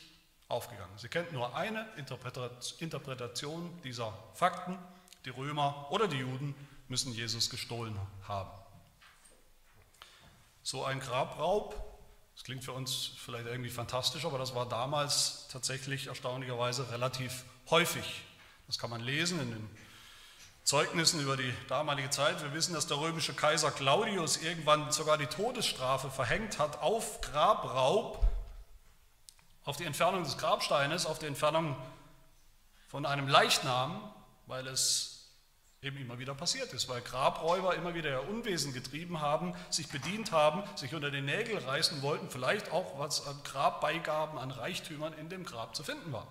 aufgegangen. 0.49 0.97
Sie 0.97 1.07
kennt 1.07 1.31
nur 1.31 1.55
eine 1.55 1.87
Interpretation 1.95 3.81
dieser 3.83 4.13
Fakten. 4.33 4.77
Die 5.25 5.29
Römer 5.29 5.87
oder 5.91 6.07
die 6.07 6.17
Juden 6.17 6.55
müssen 6.87 7.13
Jesus 7.13 7.49
gestohlen 7.49 7.97
haben. 8.27 8.49
So 10.63 10.83
ein 10.83 10.99
Grabraub, 10.99 11.75
das 12.35 12.43
klingt 12.43 12.63
für 12.63 12.73
uns 12.73 13.11
vielleicht 13.17 13.45
irgendwie 13.45 13.69
fantastisch, 13.69 14.25
aber 14.25 14.37
das 14.37 14.55
war 14.55 14.67
damals 14.67 15.47
tatsächlich 15.51 16.07
erstaunlicherweise 16.07 16.91
relativ 16.91 17.45
häufig. 17.69 18.21
Das 18.67 18.77
kann 18.77 18.89
man 18.89 19.01
lesen 19.01 19.39
in 19.39 19.51
den 19.51 19.69
Zeugnissen 20.63 21.19
über 21.19 21.35
die 21.35 21.51
damalige 21.67 22.11
Zeit. 22.11 22.41
Wir 22.43 22.53
wissen, 22.53 22.75
dass 22.75 22.85
der 22.85 22.99
römische 22.99 23.33
Kaiser 23.33 23.71
Claudius 23.71 24.37
irgendwann 24.37 24.91
sogar 24.91 25.17
die 25.17 25.25
Todesstrafe 25.25 26.11
verhängt 26.11 26.59
hat 26.59 26.81
auf 26.81 27.21
Grabraub, 27.21 28.28
auf 29.69 29.77
die 29.77 29.85
Entfernung 29.85 30.23
des 30.23 30.39
Grabsteines, 30.39 31.05
auf 31.05 31.19
die 31.19 31.27
Entfernung 31.27 31.77
von 32.87 33.05
einem 33.05 33.27
Leichnam, 33.27 34.11
weil 34.47 34.65
es 34.65 35.29
eben 35.83 35.97
immer 35.97 36.17
wieder 36.17 36.33
passiert 36.33 36.73
ist, 36.73 36.89
weil 36.89 37.01
Grabräuber 37.01 37.75
immer 37.75 37.93
wieder 37.93 38.09
ihr 38.09 38.27
Unwesen 38.27 38.73
getrieben 38.73 39.21
haben, 39.21 39.55
sich 39.69 39.87
bedient 39.87 40.31
haben, 40.31 40.63
sich 40.75 40.95
unter 40.95 41.11
den 41.11 41.25
Nägel 41.25 41.59
reißen 41.59 42.01
wollten, 42.01 42.31
vielleicht 42.31 42.71
auch 42.71 42.97
was 42.97 43.27
an 43.27 43.39
Grabbeigaben, 43.43 44.39
an 44.39 44.49
Reichtümern 44.49 45.13
in 45.13 45.29
dem 45.29 45.45
Grab 45.45 45.75
zu 45.75 45.83
finden 45.83 46.11
war. 46.11 46.27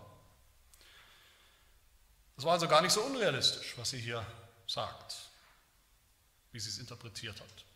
Das 2.35 2.45
war 2.45 2.54
also 2.54 2.66
gar 2.66 2.83
nicht 2.83 2.92
so 2.92 3.02
unrealistisch, 3.02 3.78
was 3.78 3.90
sie 3.90 4.00
hier 4.00 4.26
sagt, 4.66 5.14
wie 6.50 6.59
sie 6.59 6.71
es 6.71 6.78
interpretiert 6.78 7.40
hat. 7.40 7.67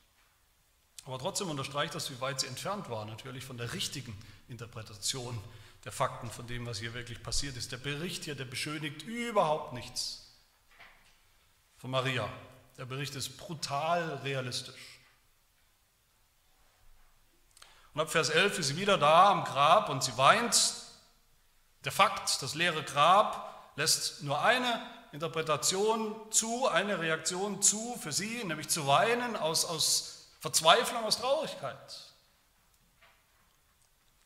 Aber 1.05 1.19
trotzdem 1.19 1.51
unterstreicht 1.51 1.95
das, 1.95 2.11
wie 2.11 2.21
weit 2.21 2.41
sie 2.41 2.47
entfernt 2.47 2.89
war, 2.89 3.05
natürlich 3.05 3.45
von 3.45 3.57
der 3.57 3.73
richtigen 3.73 4.17
Interpretation 4.49 5.39
der 5.85 5.93
Fakten, 5.93 6.31
von 6.31 6.47
dem, 6.47 6.65
was 6.67 6.79
hier 6.79 6.95
wirklich 6.95 7.23
passiert 7.23 7.57
ist. 7.57 7.73
Der 7.73 7.77
Bericht 7.77 8.25
hier, 8.25 8.37
der 8.37 8.45
beschönigt 8.45 9.03
überhaupt 9.03 9.73
nichts 9.73 10.31
von 11.77 11.91
Maria. 11.91 12.29
Der 12.79 12.85
Bericht 12.85 13.17
ist 13.17 13.37
brutal 13.37 14.21
realistisch. 14.23 15.01
Und 17.95 18.01
ab 18.01 18.11
Vers 18.11 18.31
11 18.31 18.61
ist 18.61 18.69
sie 18.69 18.77
wieder 18.77 18.97
da 18.97 19.31
am 19.31 19.45
Grab 19.45 19.89
und 19.89 20.03
sie 20.05 20.17
weint. 20.17 20.75
Der 21.85 21.93
Fakt, 21.93 22.41
das 22.43 22.55
leere 22.55 22.85
Grab, 22.85 23.73
lässt 23.77 24.23
nur 24.23 24.41
eine 24.41 24.81
Interpretation 25.11 26.15
zu, 26.31 26.69
eine 26.69 27.01
Reaktion 27.01 27.61
zu 27.61 27.99
für 28.01 28.13
sie, 28.13 28.45
nämlich 28.45 28.69
zu 28.69 28.87
weinen 28.87 29.37
aus, 29.37 29.65
aus 29.65 30.22
Verzweiflung, 30.43 31.05
aus 31.05 31.19
Traurigkeit. 31.19 32.01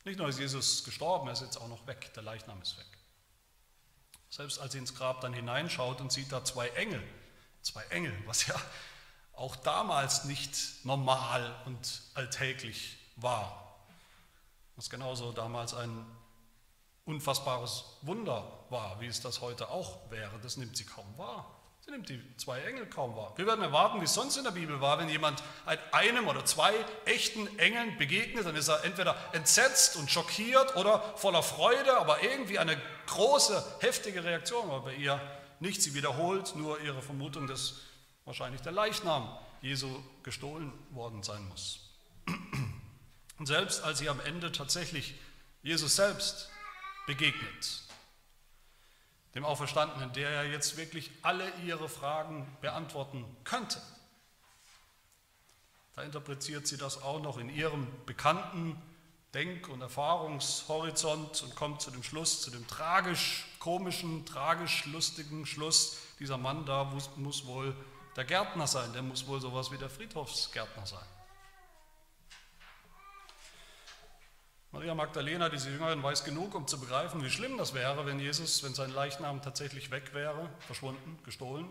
Nicht 0.05 0.19
nur 0.19 0.29
ist 0.29 0.39
Jesus 0.39 0.83
gestorben, 0.83 1.27
er 1.29 1.35
ist 1.35 1.43
jetzt 1.43 1.59
auch 1.59 1.69
noch 1.69 1.87
weg, 1.87 2.11
der 2.15 2.23
Leichnam 2.23 2.61
ist 2.63 2.79
weg. 2.79 2.87
Selbst 4.31 4.59
als 4.59 4.73
sie 4.73 4.79
ins 4.79 4.95
Grab 4.95 5.21
dann 5.21 5.35
hineinschaut 5.35 6.01
und 6.01 6.11
sieht 6.11 6.33
da 6.33 6.43
zwei 6.43 6.69
Engel, 6.71 7.07
zwei 7.61 7.85
Engel, 7.89 8.17
was 8.25 8.47
ja 8.47 8.55
auch 9.35 9.57
damals 9.57 10.25
nicht 10.25 10.87
normal 10.87 11.55
und 11.67 12.01
alltäglich 12.15 12.97
war, 13.17 13.77
was 14.77 14.89
genauso 14.89 15.33
damals 15.33 15.75
ein 15.75 16.07
unfassbares 17.05 17.85
Wunder 18.01 18.65
war, 18.71 18.99
wie 19.03 19.07
es 19.07 19.21
das 19.21 19.43
heute 19.43 19.69
auch 19.69 20.11
wäre. 20.11 20.39
Das 20.39 20.57
nimmt 20.57 20.79
sie 20.79 20.87
kaum 20.87 21.19
wahr. 21.19 21.56
Sie 21.87 21.93
nimmt 21.93 22.09
die 22.09 22.21
zwei 22.37 22.61
Engel 22.63 22.87
kaum 22.87 23.15
wahr. 23.15 23.33
Wir 23.37 23.47
werden 23.47 23.63
erwarten, 23.63 24.01
wie 24.01 24.07
es 24.07 24.13
sonst 24.13 24.37
in 24.37 24.43
der 24.43 24.51
Bibel 24.51 24.81
war, 24.81 24.99
wenn 24.99 25.09
jemand 25.09 25.41
einem 25.93 26.27
oder 26.27 26.45
zwei 26.45 26.75
echten 27.05 27.47
Engeln 27.61 27.97
begegnet, 27.97 28.45
dann 28.45 28.57
ist 28.57 28.67
er 28.67 28.83
entweder 28.83 29.15
entsetzt 29.33 29.95
und 29.95 30.11
schockiert 30.11 30.75
oder 30.75 31.01
voller 31.17 31.45
Freude, 31.45 31.97
aber 31.97 32.25
irgendwie 32.25 32.59
eine 32.59 32.77
große, 33.07 33.65
heftige 33.79 34.25
Reaktion. 34.25 34.69
Aber 34.69 34.81
bei 34.81 34.95
ihr 34.95 35.21
nicht. 35.61 35.81
Sie 35.81 35.95
wiederholt 35.95 36.57
nur 36.57 36.81
ihre 36.81 37.03
Vermutung, 37.03 37.47
dass 37.47 37.75
wahrscheinlich 38.25 38.63
der 38.63 38.73
Leichnam 38.73 39.39
Jesu 39.63 39.89
gestohlen 40.25 40.73
worden 40.91 41.23
sein 41.23 41.47
muss. 41.47 41.95
Und 43.39 43.47
selbst 43.47 43.85
als 43.85 43.99
sie 43.99 44.09
am 44.09 44.19
Ende 44.19 44.51
tatsächlich 44.51 45.15
Jesus 45.63 45.95
selbst 45.95 46.51
begegnet. 47.07 47.86
Dem 49.37 49.45
Auferstandenen, 49.45 50.15
der 50.15 50.31
ja 50.31 50.43
jetzt 50.45 50.79
wirklich 50.79 51.11
alle 51.21 51.45
ihre 51.63 51.91
Fragen 51.91 52.47
beantworten 52.63 53.23
könnte. 53.45 53.83
Da 55.95 56.03
interpretiert 56.03 56.67
sie 56.67 56.79
das 56.79 57.03
auch 57.03 57.21
noch 57.21 57.37
in 57.37 57.51
ihrem 57.51 57.87
bekannten 58.07 58.81
Denk- 59.35 59.69
und 59.69 59.83
Erfahrungshorizont 59.83 61.43
und 61.43 61.55
kommt 61.55 61.83
zu 61.83 61.91
dem 61.91 62.03
Schluss, 62.03 62.41
zu 62.41 62.51
dem 62.51 62.67
tragisch-komischen, 62.67 64.25
tragisch-lustigen 64.25 65.45
Schluss, 65.45 65.99
dieser 66.19 66.39
Mann 66.39 66.65
da 66.65 66.85
muss, 66.85 67.11
muss 67.17 67.45
wohl 67.45 67.77
der 68.17 68.25
Gärtner 68.25 68.67
sein, 68.67 68.95
der 68.95 69.03
muss 69.03 69.27
wohl 69.27 69.43
sowas 69.43 69.71
wie 69.71 69.77
der 69.77 69.91
Friedhofsgärtner 69.91 70.87
sein. 70.87 71.05
Maria 74.77 74.95
Magdalena, 74.95 75.49
diese 75.49 75.71
Jüngerin, 75.71 76.03
weiß 76.03 76.23
genug, 76.25 76.55
um 76.55 76.67
zu 76.67 76.79
begreifen, 76.79 77.25
wie 77.25 77.31
schlimm 77.31 77.57
das 77.57 77.73
wäre, 77.73 78.05
wenn 78.05 78.21
Jesus, 78.21 78.63
wenn 78.63 78.75
sein 78.75 78.91
Leichnam 78.91 79.41
tatsächlich 79.41 79.91
weg 79.91 80.13
wäre, 80.13 80.51
verschwunden, 80.67 81.19
gestohlen. 81.25 81.67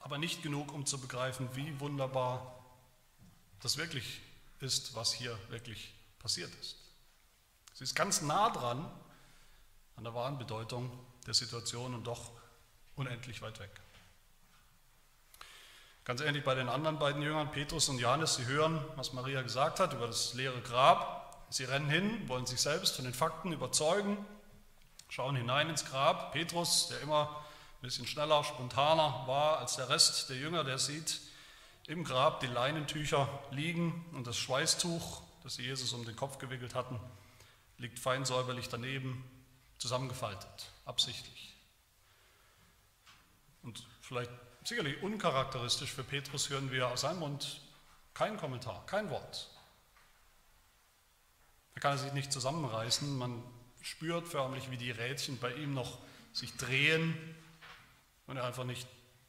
Aber 0.00 0.18
nicht 0.18 0.42
genug, 0.42 0.74
um 0.74 0.84
zu 0.84 1.00
begreifen, 1.00 1.48
wie 1.54 1.80
wunderbar 1.80 2.54
das 3.62 3.78
wirklich 3.78 4.20
ist, 4.60 4.94
was 4.94 5.14
hier 5.14 5.38
wirklich 5.48 5.94
passiert 6.18 6.54
ist. 6.56 6.76
Sie 7.72 7.84
ist 7.84 7.94
ganz 7.94 8.20
nah 8.20 8.50
dran 8.50 8.84
an 9.96 10.04
der 10.04 10.12
wahren 10.12 10.36
Bedeutung 10.36 10.92
der 11.26 11.32
Situation 11.32 11.94
und 11.94 12.06
doch 12.06 12.30
unendlich 12.94 13.40
weit 13.40 13.58
weg. 13.58 13.70
Ganz 16.04 16.20
ähnlich 16.20 16.44
bei 16.44 16.54
den 16.54 16.68
anderen 16.68 16.98
beiden 16.98 17.22
Jüngern, 17.22 17.50
Petrus 17.50 17.88
und 17.88 18.00
Johannes, 18.00 18.34
sie 18.34 18.44
hören, 18.44 18.84
was 18.96 19.14
Maria 19.14 19.40
gesagt 19.40 19.80
hat 19.80 19.94
über 19.94 20.06
das 20.06 20.34
leere 20.34 20.60
Grab 20.60 21.23
Sie 21.54 21.62
rennen 21.62 21.88
hin, 21.88 22.28
wollen 22.28 22.46
sich 22.46 22.60
selbst 22.60 22.96
von 22.96 23.04
den 23.04 23.14
Fakten 23.14 23.52
überzeugen, 23.52 24.16
schauen 25.08 25.36
hinein 25.36 25.70
ins 25.70 25.84
Grab. 25.84 26.32
Petrus, 26.32 26.88
der 26.88 27.00
immer 27.00 27.28
ein 27.78 27.82
bisschen 27.82 28.08
schneller, 28.08 28.42
spontaner 28.42 29.22
war 29.28 29.60
als 29.60 29.76
der 29.76 29.88
Rest 29.88 30.28
der 30.30 30.36
Jünger, 30.36 30.64
der 30.64 30.80
sieht 30.80 31.20
im 31.86 32.02
Grab 32.02 32.40
die 32.40 32.48
Leinentücher 32.48 33.28
liegen 33.52 34.04
und 34.14 34.26
das 34.26 34.36
Schweißtuch, 34.36 35.22
das 35.44 35.54
sie 35.54 35.62
Jesus 35.62 35.92
um 35.92 36.04
den 36.04 36.16
Kopf 36.16 36.38
gewickelt 36.38 36.74
hatten, 36.74 36.98
liegt 37.78 38.00
fein 38.00 38.24
säuberlich 38.24 38.68
daneben, 38.68 39.22
zusammengefaltet, 39.78 40.72
absichtlich. 40.86 41.54
Und 43.62 43.86
vielleicht 44.00 44.32
sicherlich 44.64 45.00
uncharakteristisch 45.04 45.92
für 45.92 46.02
Petrus 46.02 46.50
hören 46.50 46.72
wir 46.72 46.88
aus 46.88 47.02
seinem 47.02 47.20
Mund 47.20 47.60
keinen 48.12 48.38
Kommentar, 48.38 48.84
kein 48.86 49.08
Wort. 49.08 49.53
Da 51.74 51.80
kann 51.80 51.98
sich 51.98 52.12
nicht 52.12 52.32
zusammenreißen. 52.32 53.18
Man 53.18 53.42
spürt 53.82 54.28
förmlich, 54.28 54.70
wie 54.70 54.76
die 54.76 54.90
Rädchen 54.90 55.38
bei 55.38 55.52
ihm 55.54 55.74
noch 55.74 55.98
sich 56.32 56.56
drehen 56.56 57.16
und 58.26 58.36
er 58.36 58.44
einfach 58.44 58.64
nicht 58.64 58.88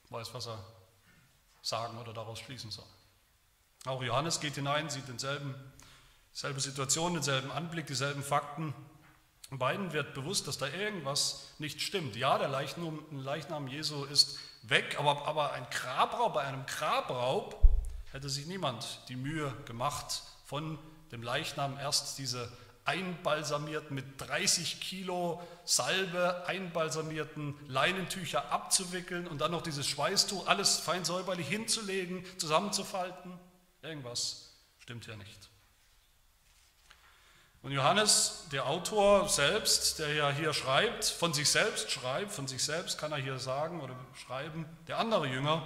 weiß, 0.10 0.34
was 0.34 0.48
er 0.48 0.64
sagen 1.62 1.98
oder 1.98 2.14
daraus 2.14 2.40
schließen 2.40 2.72
soll. 2.72 2.86
Auch 3.86 4.02
Johannes 4.04 4.40
geht 4.40 4.56
hinein, 4.56 4.90
sieht 4.90 5.08
denselben, 5.08 5.54
dieselbe 6.34 6.60
Situation, 6.60 7.14
denselben 7.14 7.52
Anblick, 7.52 7.88
dieselben 7.88 8.24
Fakten. 8.24 8.74
Beiden 9.52 9.94
wird 9.94 10.16
bewusst, 10.16 10.48
dass 10.48 10.58
da 10.58 10.68
irgendwas 10.68 11.54
nicht 11.60 11.82
stimmt. 11.82 12.16
Ja, 12.16 12.38
der 12.38 12.48
Leichnam, 12.48 13.00
Leichnam 13.12 13.68
Jesu 13.68 14.06
ist 14.06 14.40
weg, 14.64 14.96
aber, 14.98 15.28
aber 15.28 15.54
ein 15.54 15.68
Grabraub, 15.70 16.34
bei 16.34 16.42
einem 16.42 16.66
Grabraub 16.66 17.62
hätte 18.12 18.30
sich 18.30 18.48
niemand 18.48 19.02
die 19.10 19.16
Mühe 19.16 19.54
gemacht, 19.66 20.24
von 20.46 20.80
dem 21.12 21.24
Leichnam 21.24 21.78
erst 21.78 22.18
diese 22.18 22.52
einbalsamierten, 22.86 23.96
mit 23.96 24.06
30 24.22 24.80
Kilo 24.80 25.42
Salbe 25.64 26.46
einbalsamierten 26.46 27.56
Leinentücher 27.68 28.52
abzuwickeln 28.52 29.28
und 29.28 29.42
dann 29.42 29.52
noch 29.52 29.64
dieses 29.64 29.88
Schweißtuch, 29.88 30.48
alles 30.48 30.78
fein 30.78 31.04
säuberlich 31.04 31.48
hinzulegen, 31.48 32.24
zusammenzufalten. 32.38 33.40
Irgendwas 33.82 34.54
stimmt 34.80 35.06
hier 35.06 35.18
nicht. 35.18 35.50
Und 37.64 37.72
Johannes, 37.72 38.46
der 38.52 38.68
Autor 38.68 39.28
selbst, 39.28 39.98
der 39.98 40.14
ja 40.14 40.30
hier 40.30 40.54
schreibt, 40.54 41.06
von 41.06 41.34
sich 41.34 41.50
selbst 41.50 41.90
schreibt, 41.90 42.32
von 42.32 42.48
sich 42.48 42.64
selbst 42.64 43.00
kann 43.00 43.12
er 43.12 43.18
hier 43.18 43.40
sagen 43.40 43.82
oder 43.82 43.96
schreiben, 44.14 44.68
der 44.88 45.00
andere 45.00 45.26
Jünger, 45.26 45.66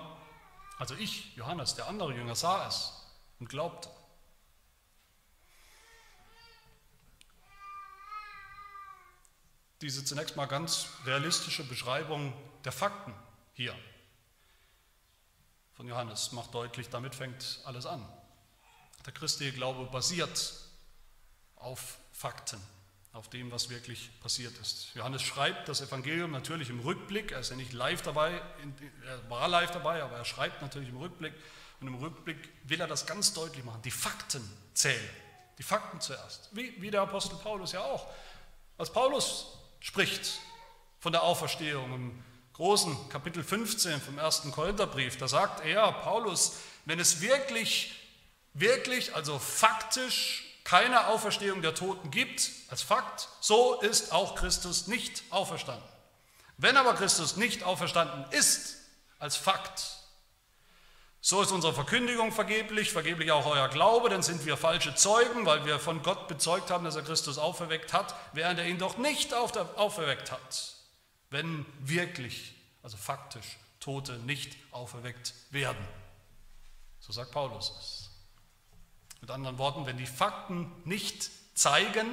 also 0.78 0.96
ich, 0.96 1.36
Johannes, 1.36 1.76
der 1.76 1.88
andere 1.88 2.14
Jünger 2.14 2.36
sah 2.36 2.66
es 2.70 2.94
und 3.42 3.50
glaubte. 3.50 3.90
Diese 9.82 10.04
zunächst 10.04 10.36
mal 10.36 10.46
ganz 10.46 10.88
realistische 11.06 11.64
Beschreibung 11.64 12.34
der 12.66 12.72
Fakten 12.72 13.14
hier 13.54 13.76
von 15.80 15.88
Johannes 15.88 16.34
macht 16.34 16.54
deutlich, 16.54 16.90
damit 16.90 17.16
fängt 17.16 17.62
alles 17.64 17.86
an. 17.86 18.06
Der 19.06 19.14
christliche 19.14 19.54
Glaube 19.54 19.90
basiert 19.90 20.54
auf 21.56 22.00
Fakten, 22.12 22.60
auf 23.14 23.30
dem, 23.30 23.50
was 23.50 23.70
wirklich 23.70 24.10
passiert 24.20 24.58
ist. 24.58 24.94
Johannes 24.94 25.22
schreibt 25.22 25.70
das 25.70 25.80
Evangelium 25.80 26.32
natürlich 26.32 26.70
im 26.70 26.82
Rückblick, 26.82 27.32
er 27.32 27.40
ist 27.40 27.52
ja 27.52 27.56
nicht 27.56 27.72
live 27.72 28.02
dabei, 28.02 28.42
er 29.06 29.30
war 29.30 29.48
live 29.48 29.72
dabei, 29.72 30.04
aber 30.04 30.18
er 30.18 30.26
schreibt 30.26 30.62
natürlich 30.62 30.90
im 30.90 30.98
Rückblick 30.98 31.34
und 31.80 31.88
im 31.88 31.96
Rückblick 31.96 32.50
will 32.66 32.82
er 32.82 32.88
das 32.88 33.06
ganz 33.06 33.34
deutlich 33.34 33.64
machen. 33.64 33.82
Die 33.84 33.92
Fakten 33.92 34.44
zählen, 34.74 35.10
die 35.58 35.64
Fakten 35.64 36.02
zuerst, 36.02 36.50
wie, 36.52 36.82
wie 36.82 36.92
der 36.92 37.04
Apostel 37.04 37.38
Paulus 37.38 37.72
ja 37.72 37.80
auch. 37.80 38.12
Als 38.78 38.92
Paulus 38.92 39.59
spricht 39.80 40.40
von 41.00 41.12
der 41.12 41.24
Auferstehung 41.24 41.94
im 41.94 42.24
großen 42.54 43.10
Kapitel 43.10 43.44
15 43.44 44.02
vom 44.02 44.18
ersten 44.18 44.52
Korintherbrief, 44.52 45.18
da 45.18 45.28
sagt 45.28 45.66
er, 45.66 45.92
Paulus, 45.92 46.58
wenn 46.86 47.00
es 47.00 47.22
wirklich, 47.22 47.96
wirklich, 48.54 49.16
also 49.16 49.40
faktisch 49.40 50.44
keine 50.66 51.08
Auferstehung 51.08 51.62
der 51.62 51.74
Toten 51.74 52.12
gibt, 52.12 52.52
als 52.70 52.82
Fakt, 52.82 53.30
so 53.40 53.80
ist 53.82 54.12
auch 54.12 54.36
Christus 54.36 54.88
nicht 54.88 55.24
auferstanden. 55.30 55.88
Wenn 56.58 56.76
aber 56.76 56.94
Christus 56.96 57.38
nicht 57.38 57.64
auferstanden 57.64 58.26
ist, 58.32 58.76
als 59.18 59.38
Fakt, 59.38 59.99
so 61.22 61.42
ist 61.42 61.52
unsere 61.52 61.74
Verkündigung 61.74 62.32
vergeblich, 62.32 62.92
vergeblich 62.92 63.32
auch 63.32 63.46
euer 63.46 63.68
Glaube, 63.68 64.10
dann 64.10 64.24
sind 64.24 64.46
wir 64.46 64.56
falsche 64.56 64.96
Zeugen, 64.96 65.46
weil 65.46 65.66
wir 65.66 65.80
von 65.80 66.02
Gott 66.02 66.28
bezeugt 66.28 66.72
haben, 66.72 66.86
dass 66.86 66.96
er 66.96 67.02
Christus 67.02 67.38
auferweckt 67.38 67.92
hat, 67.94 68.16
während 68.34 68.60
er 68.60 68.66
ihn 68.66 68.78
doch 68.78 68.98
nicht 68.98 69.34
auferweckt 69.34 70.32
hat 70.32 70.80
wenn 71.30 71.66
wirklich, 71.80 72.56
also 72.84 72.98
faktisch, 72.98 73.58
Tote 73.80 74.14
nicht 74.20 74.56
auferweckt 74.72 75.34
werden. 75.52 75.86
So 77.00 77.14
sagt 77.14 77.32
Paulus 77.32 77.74
es. 77.80 78.10
Mit 79.22 79.32
anderen 79.32 79.58
Worten, 79.58 79.86
wenn 79.86 79.98
die 79.98 80.06
Fakten 80.06 80.72
nicht 80.86 81.30
zeigen, 81.58 82.08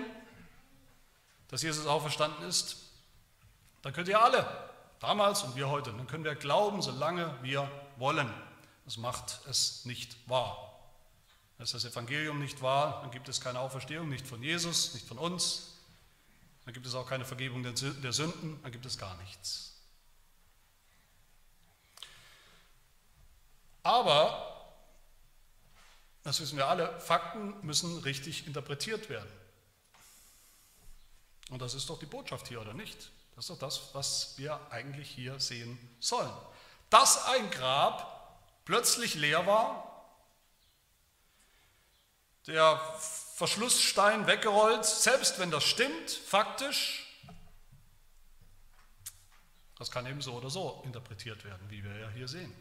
dass 1.49 1.63
Jesus 1.63 1.87
auferstanden 1.87 2.47
ist, 2.49 2.77
dann 3.83 3.93
könnt 3.93 4.09
ihr 4.09 4.21
alle, 4.21 4.47
damals 5.01 5.43
und 5.43 5.55
wir 5.55 5.69
heute, 5.69 5.93
dann 5.93 6.07
können 6.07 6.25
wir 6.25 6.35
glauben, 6.35 6.83
solange 6.83 7.37
wir 7.43 7.71
wollen. 7.97 8.33
Das 8.87 8.97
macht 8.97 9.47
es 9.47 9.85
nicht 9.85 10.17
wahr. 10.27 10.73
Ist 11.59 11.75
das 11.75 11.85
Evangelium 11.85 12.39
nicht 12.39 12.63
wahr, 12.63 13.01
dann 13.03 13.11
gibt 13.11 13.29
es 13.29 13.41
keine 13.41 13.61
Auferstehung, 13.61 14.09
nicht 14.09 14.27
von 14.27 14.43
Jesus, 14.43 14.95
nicht 14.95 15.07
von 15.07 15.19
uns, 15.19 15.73
dann 16.65 16.73
gibt 16.73 16.87
es 16.87 16.95
auch 16.95 17.09
keine 17.09 17.25
Vergebung 17.25 17.63
der 17.63 18.13
Sünden, 18.13 18.61
dann 18.63 18.73
gibt 18.73 18.87
es 18.87 18.97
gar 18.97 19.17
nichts. 19.19 19.73
Aber, 23.83 24.75
das 26.25 26.41
wissen 26.41 26.57
wir 26.57 26.67
alle, 26.67 26.99
Fakten 27.01 27.55
müssen 27.65 27.99
richtig 27.99 28.47
interpretiert 28.47 29.09
werden. 29.09 29.31
Und 31.51 31.63
das 31.63 31.75
ist 31.75 31.89
doch 31.89 31.99
die 31.99 32.07
Botschaft 32.07 32.49
hier, 32.49 32.61
oder 32.61 32.75
nicht? 32.75 33.11
Das 33.35 33.45
ist 33.45 33.51
doch 33.51 33.59
das, 33.59 33.95
was 33.95 34.35
wir 34.37 34.61
eigentlich 34.71 35.09
hier 35.09 35.39
sehen 35.41 35.79
sollen. 36.01 36.33
Dass 36.91 37.25
ein 37.27 37.51
Grab 37.51 38.16
plötzlich 38.67 39.15
leer 39.15 39.47
war, 39.47 39.87
der 42.47 42.79
Verschlussstein 43.35 44.27
weggerollt, 44.27 44.85
selbst 44.85 45.39
wenn 45.39 45.51
das 45.51 45.65
stimmt, 45.65 46.11
faktisch, 46.11 47.03
das 49.79 49.91
kann 49.91 50.07
eben 50.07 50.21
so 50.21 50.35
oder 50.35 50.51
so 50.51 50.83
interpretiert 50.85 51.45
werden, 51.45 51.71
wie 51.71 51.83
wir 51.83 51.97
ja 51.99 52.09
hier 52.11 52.29
sehen. 52.29 52.53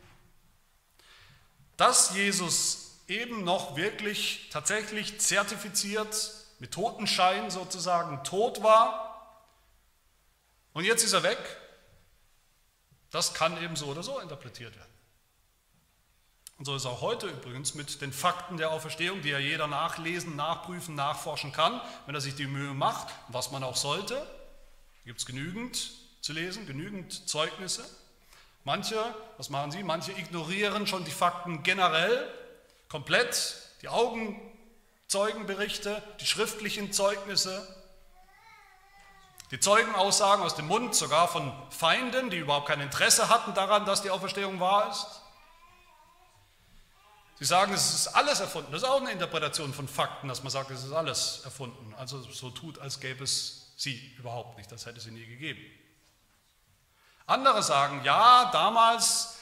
Dass 1.77 2.13
Jesus 2.15 2.99
eben 3.07 3.43
noch 3.43 3.75
wirklich 3.75 4.49
tatsächlich 4.49 5.19
zertifiziert, 5.19 6.31
mit 6.59 6.73
Totenschein 6.73 7.51
sozusagen 7.51 8.23
tot 8.23 8.63
war 8.63 9.41
und 10.73 10.85
jetzt 10.85 11.03
ist 11.03 11.13
er 11.13 11.23
weg, 11.23 11.37
das 13.11 13.33
kann 13.33 13.61
eben 13.61 13.75
so 13.75 13.87
oder 13.87 14.03
so 14.03 14.19
interpretiert 14.19 14.75
werden. 14.75 14.94
Und 16.57 16.65
so 16.65 16.75
ist 16.75 16.85
auch 16.85 17.01
heute 17.01 17.27
übrigens 17.27 17.75
mit 17.75 18.01
den 18.01 18.13
Fakten 18.13 18.55
der 18.57 18.71
Auferstehung, 18.71 19.21
die 19.21 19.29
ja 19.29 19.37
jeder 19.39 19.67
nachlesen, 19.67 20.37
nachprüfen, 20.37 20.95
nachforschen 20.95 21.51
kann, 21.51 21.81
wenn 22.05 22.15
er 22.15 22.21
sich 22.21 22.35
die 22.35 22.47
Mühe 22.47 22.73
macht, 22.73 23.09
was 23.27 23.51
man 23.51 23.61
auch 23.63 23.75
sollte. 23.75 24.25
Gibt 25.03 25.19
es 25.19 25.25
genügend 25.25 25.91
zu 26.21 26.31
lesen, 26.31 26.65
genügend 26.65 27.27
Zeugnisse. 27.27 27.83
Manche, 28.63 29.03
was 29.37 29.49
machen 29.49 29.71
sie? 29.71 29.83
Manche 29.83 30.13
ignorieren 30.13 30.87
schon 30.87 31.03
die 31.03 31.11
Fakten 31.11 31.61
generell, 31.61 32.25
komplett, 32.87 33.57
die 33.81 33.89
Augenzeugenberichte, 33.89 36.01
die 36.21 36.25
schriftlichen 36.25 36.93
Zeugnisse, 36.93 37.67
die 39.51 39.59
Zeugenaussagen 39.59 40.43
aus 40.43 40.55
dem 40.55 40.67
Mund 40.67 40.95
sogar 40.95 41.27
von 41.27 41.51
Feinden, 41.69 42.29
die 42.29 42.37
überhaupt 42.37 42.67
kein 42.67 42.81
Interesse 42.81 43.29
hatten 43.29 43.53
daran, 43.53 43.85
dass 43.85 44.01
die 44.01 44.09
Auferstehung 44.09 44.59
wahr 44.59 44.89
ist. 44.89 45.21
Sie 47.37 47.45
sagen, 47.45 47.73
es 47.73 47.93
ist 47.93 48.07
alles 48.07 48.39
erfunden. 48.39 48.71
Das 48.71 48.81
ist 48.81 48.87
auch 48.87 49.01
eine 49.01 49.11
Interpretation 49.11 49.73
von 49.73 49.87
Fakten, 49.87 50.29
dass 50.29 50.41
man 50.43 50.51
sagt, 50.51 50.71
es 50.71 50.83
ist 50.83 50.93
alles 50.93 51.41
erfunden. 51.43 51.93
Also 51.97 52.21
so 52.31 52.49
tut, 52.49 52.79
als 52.79 52.99
gäbe 52.99 53.23
es 53.23 53.73
sie 53.75 54.13
überhaupt 54.17 54.57
nicht, 54.57 54.71
als 54.71 54.85
hätte 54.85 55.01
sie 55.01 55.11
nie 55.11 55.25
gegeben. 55.25 55.61
Andere 57.27 57.61
sagen, 57.61 58.01
ja, 58.05 58.49
damals 58.51 59.37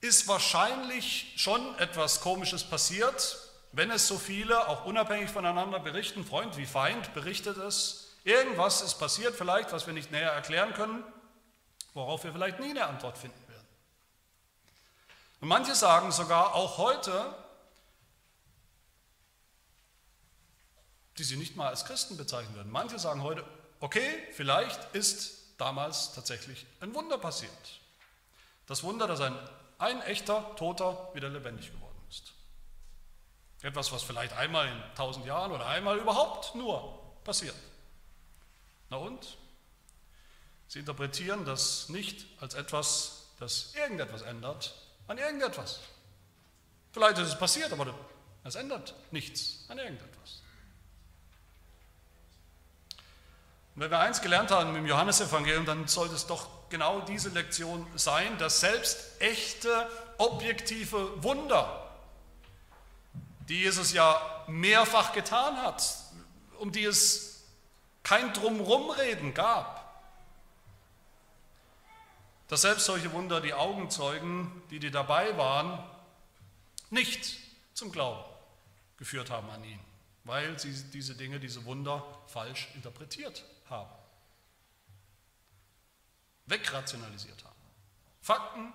ist 0.00 0.28
wahrscheinlich 0.28 1.32
schon 1.36 1.78
etwas 1.78 2.20
Komisches 2.20 2.64
passiert, 2.64 3.38
wenn 3.72 3.90
es 3.90 4.06
so 4.06 4.18
viele, 4.18 4.68
auch 4.68 4.84
unabhängig 4.84 5.30
voneinander 5.30 5.78
berichten, 5.80 6.24
Freund 6.24 6.56
wie 6.56 6.66
Feind 6.66 7.14
berichtet 7.14 7.56
es, 7.56 8.16
irgendwas 8.24 8.82
ist 8.82 8.94
passiert 8.94 9.34
vielleicht, 9.34 9.72
was 9.72 9.86
wir 9.86 9.94
nicht 9.94 10.10
näher 10.10 10.32
erklären 10.32 10.74
können, 10.74 11.04
worauf 11.94 12.24
wir 12.24 12.32
vielleicht 12.32 12.60
nie 12.60 12.70
eine 12.70 12.86
Antwort 12.86 13.16
finden. 13.16 13.45
Und 15.40 15.48
manche 15.48 15.74
sagen 15.74 16.12
sogar 16.12 16.54
auch 16.54 16.78
heute, 16.78 17.34
die 21.18 21.24
sie 21.24 21.36
nicht 21.36 21.56
mal 21.56 21.68
als 21.68 21.84
Christen 21.84 22.16
bezeichnen 22.16 22.54
würden. 22.54 22.70
Manche 22.70 22.98
sagen 22.98 23.22
heute, 23.22 23.44
okay, 23.80 24.10
vielleicht 24.32 24.94
ist 24.94 25.54
damals 25.58 26.12
tatsächlich 26.14 26.66
ein 26.80 26.94
Wunder 26.94 27.18
passiert. 27.18 27.50
Das 28.66 28.82
Wunder, 28.82 29.06
dass 29.06 29.20
ein, 29.20 29.36
ein 29.78 30.02
echter 30.02 30.54
Toter 30.56 31.10
wieder 31.14 31.28
lebendig 31.28 31.72
geworden 31.72 32.00
ist. 32.10 32.32
Etwas, 33.62 33.92
was 33.92 34.02
vielleicht 34.02 34.32
einmal 34.34 34.68
in 34.68 34.82
tausend 34.94 35.26
Jahren 35.26 35.52
oder 35.52 35.66
einmal 35.66 35.98
überhaupt 35.98 36.54
nur 36.54 37.00
passiert. 37.24 37.56
Na 38.90 38.96
und? 38.98 39.38
Sie 40.68 40.80
interpretieren 40.80 41.44
das 41.44 41.88
nicht 41.88 42.26
als 42.40 42.54
etwas, 42.54 43.28
das 43.38 43.74
irgendetwas 43.74 44.22
ändert, 44.22 44.74
an 45.06 45.18
irgendetwas. 45.18 45.80
Vielleicht 46.92 47.18
ist 47.18 47.28
es 47.28 47.38
passiert, 47.38 47.72
aber 47.72 47.94
es 48.44 48.54
ändert 48.54 48.94
nichts 49.10 49.64
an 49.68 49.78
irgendetwas. 49.78 50.42
Und 53.74 53.82
wenn 53.82 53.90
wir 53.90 53.98
eins 53.98 54.22
gelernt 54.22 54.50
haben 54.50 54.74
im 54.74 54.86
Johannesevangelium, 54.86 55.66
dann 55.66 55.86
sollte 55.86 56.14
es 56.14 56.26
doch 56.26 56.48
genau 56.70 57.00
diese 57.00 57.28
Lektion 57.28 57.86
sein, 57.94 58.38
dass 58.38 58.60
selbst 58.60 59.20
echte, 59.20 59.88
objektive 60.18 61.22
Wunder, 61.22 61.90
die 63.48 63.60
Jesus 63.60 63.92
ja 63.92 64.44
mehrfach 64.46 65.12
getan 65.12 65.58
hat, 65.58 65.84
um 66.58 66.72
die 66.72 66.84
es 66.84 67.44
kein 68.02 68.32
Drumrumreden 68.32 69.34
gab, 69.34 69.85
dass 72.48 72.62
selbst 72.62 72.84
solche 72.86 73.12
Wunder 73.12 73.40
die 73.40 73.54
Augenzeugen, 73.54 74.62
die, 74.70 74.78
die 74.78 74.90
dabei 74.90 75.36
waren, 75.36 75.82
nicht 76.90 77.38
zum 77.74 77.92
Glauben 77.92 78.24
geführt 78.96 79.30
haben 79.30 79.50
an 79.50 79.62
ihn, 79.64 79.80
weil 80.24 80.58
sie 80.58 80.72
diese 80.90 81.14
Dinge, 81.14 81.40
diese 81.40 81.64
Wunder 81.64 82.04
falsch 82.26 82.68
interpretiert 82.74 83.44
haben, 83.68 83.90
wegrationalisiert 86.46 87.44
haben. 87.44 87.54
Fakten 88.22 88.72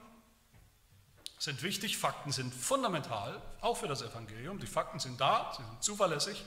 sind 1.39 1.63
wichtig, 1.63 1.97
Fakten 1.97 2.31
sind 2.31 2.53
fundamental, 2.53 3.41
auch 3.61 3.77
für 3.77 3.87
das 3.87 4.03
Evangelium. 4.03 4.59
Die 4.59 4.67
Fakten 4.67 4.99
sind 4.99 5.19
da, 5.19 5.51
sie 5.57 5.63
sind 5.63 5.83
zuverlässig, 5.83 6.43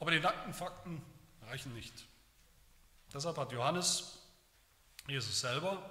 Aber 0.00 0.10
die 0.10 0.18
nackten 0.18 0.52
Fakten 0.52 1.00
reichen 1.42 1.72
nicht. 1.74 1.94
Deshalb 3.14 3.36
hat 3.36 3.52
Johannes, 3.52 4.18
Jesus 5.06 5.40
selber, 5.40 5.88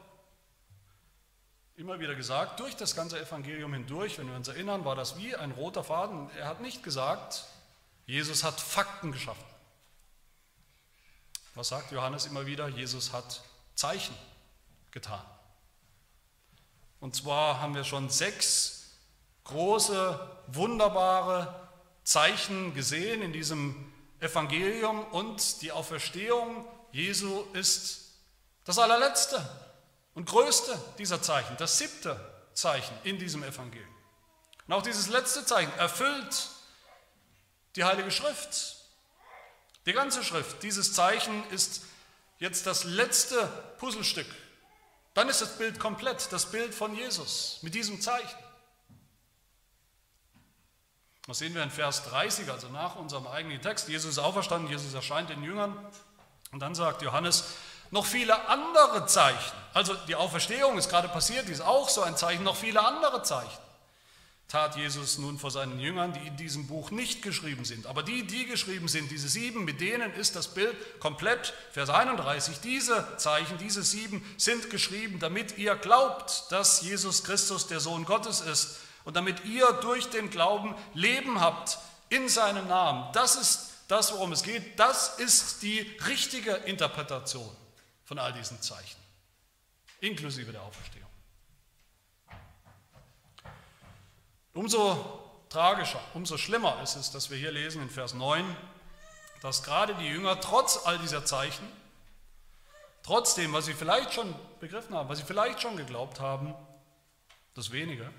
immer 1.75 1.99
wieder 1.99 2.15
gesagt, 2.15 2.59
durch 2.59 2.75
das 2.75 2.95
ganze 2.95 3.19
Evangelium 3.19 3.73
hindurch, 3.73 4.17
wenn 4.17 4.27
wir 4.27 4.35
uns 4.35 4.47
erinnern, 4.47 4.85
war 4.85 4.95
das 4.95 5.17
wie 5.17 5.35
ein 5.35 5.51
roter 5.51 5.83
Faden. 5.83 6.29
Er 6.37 6.47
hat 6.47 6.61
nicht 6.61 6.83
gesagt, 6.83 7.45
Jesus 8.05 8.43
hat 8.43 8.59
Fakten 8.59 9.11
geschaffen. 9.11 9.43
Was 11.55 11.69
sagt 11.69 11.91
Johannes 11.91 12.25
immer 12.25 12.45
wieder? 12.45 12.67
Jesus 12.67 13.13
hat 13.13 13.41
Zeichen 13.75 14.15
getan. 14.91 15.23
Und 16.99 17.15
zwar 17.15 17.59
haben 17.59 17.73
wir 17.73 17.83
schon 17.83 18.09
sechs 18.09 18.97
große, 19.45 20.19
wunderbare 20.47 21.69
Zeichen 22.03 22.73
gesehen 22.73 23.21
in 23.21 23.33
diesem 23.33 23.91
Evangelium 24.19 25.03
und 25.05 25.61
die 25.61 25.71
Auferstehung 25.71 26.65
Jesu 26.91 27.43
ist 27.53 28.11
das 28.65 28.77
allerletzte 28.77 29.43
und 30.13 30.27
größte 30.27 30.77
dieser 30.97 31.21
Zeichen, 31.21 31.55
das 31.57 31.77
siebte 31.77 32.19
Zeichen 32.53 32.95
in 33.03 33.17
diesem 33.17 33.43
Evangelium. 33.43 33.95
Und 34.67 34.73
auch 34.73 34.83
dieses 34.83 35.07
letzte 35.07 35.45
Zeichen 35.45 35.71
erfüllt 35.77 36.49
die 37.75 37.83
Heilige 37.83 38.11
Schrift. 38.11 38.77
Die 39.85 39.93
ganze 39.93 40.23
Schrift, 40.23 40.61
dieses 40.63 40.93
Zeichen 40.93 41.43
ist 41.49 41.83
jetzt 42.39 42.67
das 42.67 42.83
letzte 42.83 43.47
Puzzlestück. 43.77 44.27
Dann 45.13 45.27
ist 45.29 45.41
das 45.41 45.57
Bild 45.57 45.79
komplett, 45.79 46.31
das 46.31 46.51
Bild 46.51 46.73
von 46.73 46.95
Jesus 46.95 47.59
mit 47.61 47.73
diesem 47.73 47.99
Zeichen. 47.99 48.37
Das 51.27 51.39
sehen 51.39 51.53
wir 51.53 51.63
in 51.63 51.71
Vers 51.71 52.03
30, 52.05 52.49
also 52.49 52.69
nach 52.69 52.95
unserem 52.95 53.27
eigenen 53.27 53.61
Text. 53.61 53.87
Jesus 53.87 54.11
ist 54.11 54.19
auferstanden, 54.19 54.69
Jesus 54.69 54.93
erscheint 54.93 55.29
den 55.29 55.43
Jüngern. 55.43 55.77
Und 56.51 56.59
dann 56.59 56.75
sagt 56.75 57.01
Johannes, 57.01 57.45
noch 57.91 58.05
viele 58.05 58.47
andere 58.47 59.05
Zeichen. 59.05 59.55
Also 59.73 59.93
die 60.07 60.15
Auferstehung 60.15 60.77
ist 60.77 60.89
gerade 60.89 61.07
passiert, 61.07 61.47
die 61.47 61.53
ist 61.53 61.61
auch 61.61 61.87
so 61.87 62.01
ein 62.01 62.17
Zeichen, 62.17 62.43
noch 62.43 62.55
viele 62.55 62.83
andere 62.85 63.23
Zeichen 63.23 63.59
tat 64.51 64.75
Jesus 64.75 65.17
nun 65.17 65.39
vor 65.39 65.49
seinen 65.49 65.79
Jüngern, 65.79 66.11
die 66.11 66.27
in 66.27 66.35
diesem 66.35 66.67
Buch 66.67 66.91
nicht 66.91 67.21
geschrieben 67.21 67.63
sind. 67.63 67.87
Aber 67.87 68.03
die, 68.03 68.27
die 68.27 68.45
geschrieben 68.45 68.89
sind, 68.89 69.09
diese 69.09 69.29
sieben, 69.29 69.63
mit 69.63 69.79
denen 69.79 70.13
ist 70.13 70.35
das 70.35 70.49
Bild 70.49 70.75
komplett. 70.99 71.53
Vers 71.71 71.89
31, 71.89 72.59
diese 72.59 73.07
Zeichen, 73.15 73.57
diese 73.59 73.81
sieben 73.81 74.21
sind 74.35 74.69
geschrieben, 74.69 75.19
damit 75.19 75.57
ihr 75.57 75.75
glaubt, 75.75 76.51
dass 76.51 76.81
Jesus 76.81 77.23
Christus 77.23 77.67
der 77.67 77.79
Sohn 77.79 78.03
Gottes 78.03 78.41
ist 78.41 78.79
und 79.05 79.15
damit 79.15 79.45
ihr 79.45 79.71
durch 79.81 80.09
den 80.09 80.29
Glauben 80.29 80.75
Leben 80.93 81.39
habt 81.39 81.79
in 82.09 82.27
seinem 82.27 82.67
Namen. 82.67 83.09
Das 83.13 83.37
ist 83.37 83.69
das, 83.87 84.11
worum 84.11 84.33
es 84.33 84.43
geht. 84.43 84.77
Das 84.77 85.17
ist 85.17 85.61
die 85.63 85.79
richtige 86.07 86.51
Interpretation 86.51 87.49
von 88.11 88.19
all 88.19 88.33
diesen 88.33 88.61
Zeichen, 88.61 88.99
inklusive 90.01 90.51
der 90.51 90.61
Auferstehung. 90.63 91.07
Umso 94.53 95.45
tragischer, 95.47 96.01
umso 96.13 96.35
schlimmer 96.35 96.81
ist 96.83 96.97
es, 96.97 97.11
dass 97.11 97.29
wir 97.29 97.37
hier 97.37 97.53
lesen 97.53 97.81
in 97.81 97.89
Vers 97.89 98.13
9, 98.13 98.43
dass 99.41 99.63
gerade 99.63 99.95
die 99.95 100.07
Jünger 100.07 100.41
trotz 100.41 100.85
all 100.85 100.99
dieser 100.99 101.23
Zeichen, 101.23 101.65
trotzdem, 103.01 103.53
was 103.53 103.67
sie 103.67 103.73
vielleicht 103.73 104.13
schon 104.13 104.35
begriffen 104.59 104.93
haben, 104.93 105.07
was 105.07 105.19
sie 105.19 105.23
vielleicht 105.23 105.61
schon 105.61 105.77
geglaubt 105.77 106.19
haben, 106.19 106.53
das 107.53 107.71
wenige, 107.71 108.11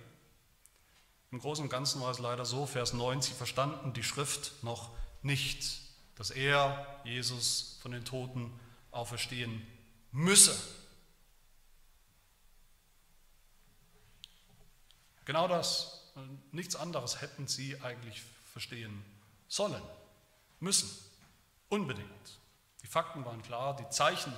im 1.32 1.38
Großen 1.38 1.64
und 1.64 1.70
Ganzen 1.70 2.00
war 2.00 2.12
es 2.12 2.18
leider 2.18 2.46
so, 2.46 2.64
Vers 2.64 2.94
9, 2.94 3.20
sie 3.20 3.34
verstanden 3.34 3.92
die 3.92 4.04
Schrift 4.04 4.64
noch 4.64 4.88
nicht, 5.20 5.82
dass 6.16 6.30
er, 6.30 7.02
Jesus, 7.04 7.78
von 7.82 7.92
den 7.92 8.06
Toten 8.06 8.58
auferstehen 8.90 9.66
müsse. 10.12 10.56
Genau 15.24 15.48
das 15.48 16.02
Nichts 16.50 16.76
anderes 16.76 17.20
hätten 17.20 17.46
sie 17.46 17.80
eigentlich 17.80 18.22
verstehen 18.52 19.02
sollen, 19.48 19.82
müssen, 20.60 20.88
unbedingt. 21.68 22.38
Die 22.82 22.86
Fakten 22.86 23.24
waren 23.24 23.42
klar, 23.42 23.76
die 23.76 23.88
Zeichen 23.88 24.34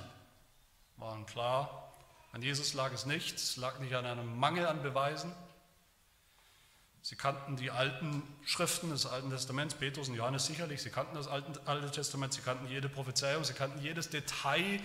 waren 0.97 1.25
klar. 1.25 1.93
An 2.31 2.41
Jesus 2.41 2.73
lag 2.73 2.93
es 2.93 3.05
nicht, 3.05 3.35
es 3.35 3.57
lag 3.57 3.79
nicht 3.79 3.93
an 3.93 4.05
einem 4.05 4.39
Mangel 4.39 4.65
an 4.65 4.81
Beweisen. 4.81 5.33
Sie 7.01 7.15
kannten 7.15 7.57
die 7.57 7.71
alten 7.71 8.23
Schriften 8.45 8.89
des 8.89 9.05
Alten 9.05 9.29
Testaments, 9.29 9.75
Petrus 9.75 10.07
und 10.07 10.15
Johannes 10.15 10.45
sicherlich, 10.45 10.81
sie 10.81 10.89
kannten 10.89 11.15
das 11.15 11.27
Alte 11.27 11.91
Testament, 11.91 12.33
sie 12.33 12.41
kannten 12.41 12.67
jede 12.67 12.89
Prophezeiung, 12.89 13.43
sie 13.43 13.53
kannten 13.53 13.79
jedes 13.79 14.09
Detail 14.09 14.79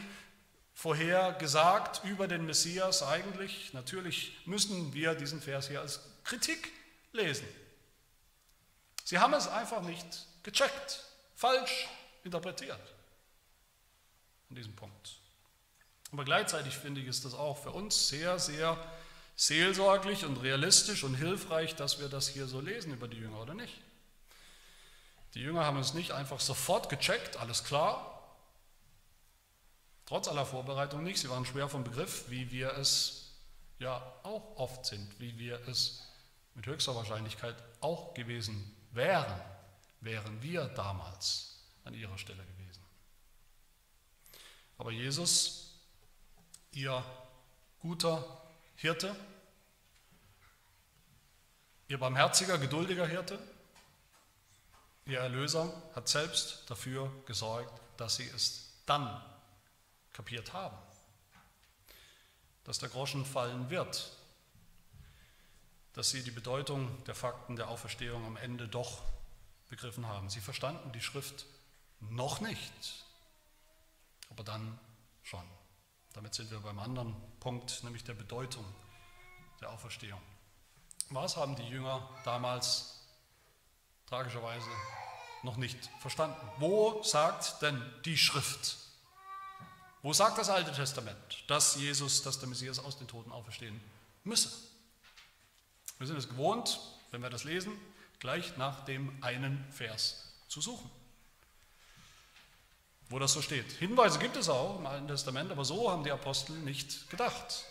vorhergesagt 0.75 2.03
über 2.05 2.29
den 2.29 2.47
Messias 2.47 3.03
eigentlich. 3.03 3.73
Natürlich 3.73 4.37
müssen 4.47 4.93
wir 4.95 5.15
diesen 5.15 5.41
Vers 5.41 5.69
hier 5.69 5.81
als 5.81 6.01
Kritik 6.25 6.73
lesen. 7.13 7.47
Sie 9.05 9.19
haben 9.19 9.35
es 9.35 9.49
einfach 9.49 9.83
nicht 9.83 10.07
gecheckt, 10.43 11.05
falsch 11.35 11.89
interpretiert 12.25 12.81
an 14.49 14.57
diesem 14.57 14.75
Punkt. 14.75 15.17
Aber 16.13 16.25
gleichzeitig 16.25 16.77
finde 16.77 17.01
ich, 17.01 17.07
ist 17.07 17.25
das 17.25 17.35
auch 17.35 17.63
für 17.63 17.71
uns 17.71 18.09
sehr, 18.09 18.39
sehr 18.39 18.77
seelsorglich 19.37 20.25
und 20.25 20.37
realistisch 20.39 21.05
und 21.05 21.15
hilfreich, 21.15 21.75
dass 21.77 22.01
wir 22.01 22.09
das 22.09 22.29
hier 22.29 22.47
so 22.47 22.61
lesen 22.61 22.93
über 22.93 23.09
die 23.09 23.17
Jünger, 23.17 23.41
oder 23.41 23.55
nicht? 23.55 23.81
Die 25.35 25.41
Jünger 25.41 25.65
haben 25.65 25.79
es 25.79 25.95
nicht 25.95 26.13
einfach 26.13 26.41
sofort 26.41 26.89
gecheckt, 26.89 27.37
alles 27.37 27.65
klar. 27.65 28.20
Trotz 30.11 30.27
aller 30.27 30.45
Vorbereitung 30.45 31.05
nicht. 31.05 31.21
Sie 31.21 31.31
waren 31.31 31.47
schwer 31.47 31.69
vom 31.69 31.85
Begriff, 31.85 32.25
wie 32.31 32.51
wir 32.51 32.77
es 32.79 33.31
ja 33.79 34.03
auch 34.25 34.57
oft 34.57 34.85
sind, 34.85 35.09
wie 35.21 35.39
wir 35.39 35.61
es 35.69 36.03
mit 36.57 36.67
höchster 36.67 36.97
Wahrscheinlichkeit 36.97 37.55
auch 37.81 38.13
gewesen 38.13 38.75
wären, 38.91 39.41
wären 40.01 40.43
wir 40.43 40.65
damals 40.65 41.61
an 41.85 41.95
ihrer 41.95 42.19
Stelle 42.19 42.45
gewesen. 42.45 42.83
Aber 44.79 44.91
Jesus, 44.91 45.79
ihr 46.73 47.05
guter 47.79 48.43
Hirte, 48.75 49.15
ihr 51.87 51.99
barmherziger, 51.99 52.59
geduldiger 52.59 53.07
Hirte, 53.07 53.39
ihr 55.07 55.21
Erlöser, 55.21 55.73
hat 55.95 56.09
selbst 56.09 56.69
dafür 56.69 57.13
gesorgt, 57.27 57.81
dass 57.97 58.17
sie 58.17 58.29
es 58.35 58.73
dann 58.87 59.23
kapiert 60.13 60.53
haben, 60.53 60.77
dass 62.65 62.79
der 62.79 62.89
Groschen 62.89 63.25
fallen 63.25 63.71
wird, 63.71 64.17
dass 65.93 66.11
sie 66.11 66.23
die 66.23 66.31
Bedeutung 66.31 67.03
der 67.05 67.15
Fakten 67.15 67.57
der 67.57 67.69
Auferstehung 67.69 68.25
am 68.25 68.37
Ende 68.37 68.69
doch 68.69 69.03
begriffen 69.69 70.07
haben. 70.07 70.31
Sie 70.31 70.41
verstanden 70.41 70.93
die 70.93 71.01
Schrift 71.01 71.47
noch 72.01 72.41
nicht, 72.41 73.05
aber 74.31 74.45
dann 74.45 74.79
schon. 75.23 75.45
Damit 76.13 76.35
sind 76.35 76.51
wir 76.51 76.61
beim 76.61 76.79
anderen 76.79 77.15
Punkt, 77.39 77.85
nämlich 77.85 78.05
der 78.05 78.15
Bedeutung 78.15 78.65
der 79.61 79.71
Auferstehung. 79.71 80.21
Was 81.11 81.37
haben 81.37 81.57
die 81.57 81.69
Jünger 81.69 82.09
damals 82.25 83.01
tragischerweise 84.07 84.69
noch 85.43 85.57
nicht 85.57 85.91
verstanden? 86.01 86.37
Wo 86.59 87.03
sagt 87.03 87.63
denn 87.63 87.83
die 88.05 88.17
Schrift? 88.17 88.77
Wo 90.03 90.13
sagt 90.13 90.39
das 90.39 90.49
Alte 90.49 90.73
Testament, 90.73 91.17
dass 91.47 91.77
Jesus, 91.77 92.23
dass 92.23 92.39
der 92.39 92.49
Messias 92.49 92.79
aus 92.79 92.97
den 92.97 93.07
Toten 93.07 93.33
auferstehen 93.33 93.81
müsse? 94.25 94.51
Wir 95.99 96.07
sind 96.07 96.17
es 96.17 96.29
gewohnt, 96.29 96.81
wenn 97.11 97.23
wir 97.23 97.29
das 97.29 97.45
lesen, 97.45 97.73
gleich 98.19 98.57
nach 98.57 98.85
dem 98.87 99.23
einen 99.23 99.63
Vers 99.71 100.33
zu 100.49 100.63
suchen, 100.63 100.91
wo 103.11 103.19
das 103.19 103.35
so 103.35 103.43
steht. 103.43 103.71
Hinweise 103.73 104.19
gibt 104.19 104.37
es 104.37 104.49
auch 104.49 104.79
im 104.79 104.87
Alten 104.87 105.09
Testament, 105.09 105.51
aber 105.51 105.65
so 105.65 105.91
haben 105.91 106.05
die 106.05 106.11
Apostel 106.11 106.53
nicht 106.53 107.11
gedacht. 107.11 107.65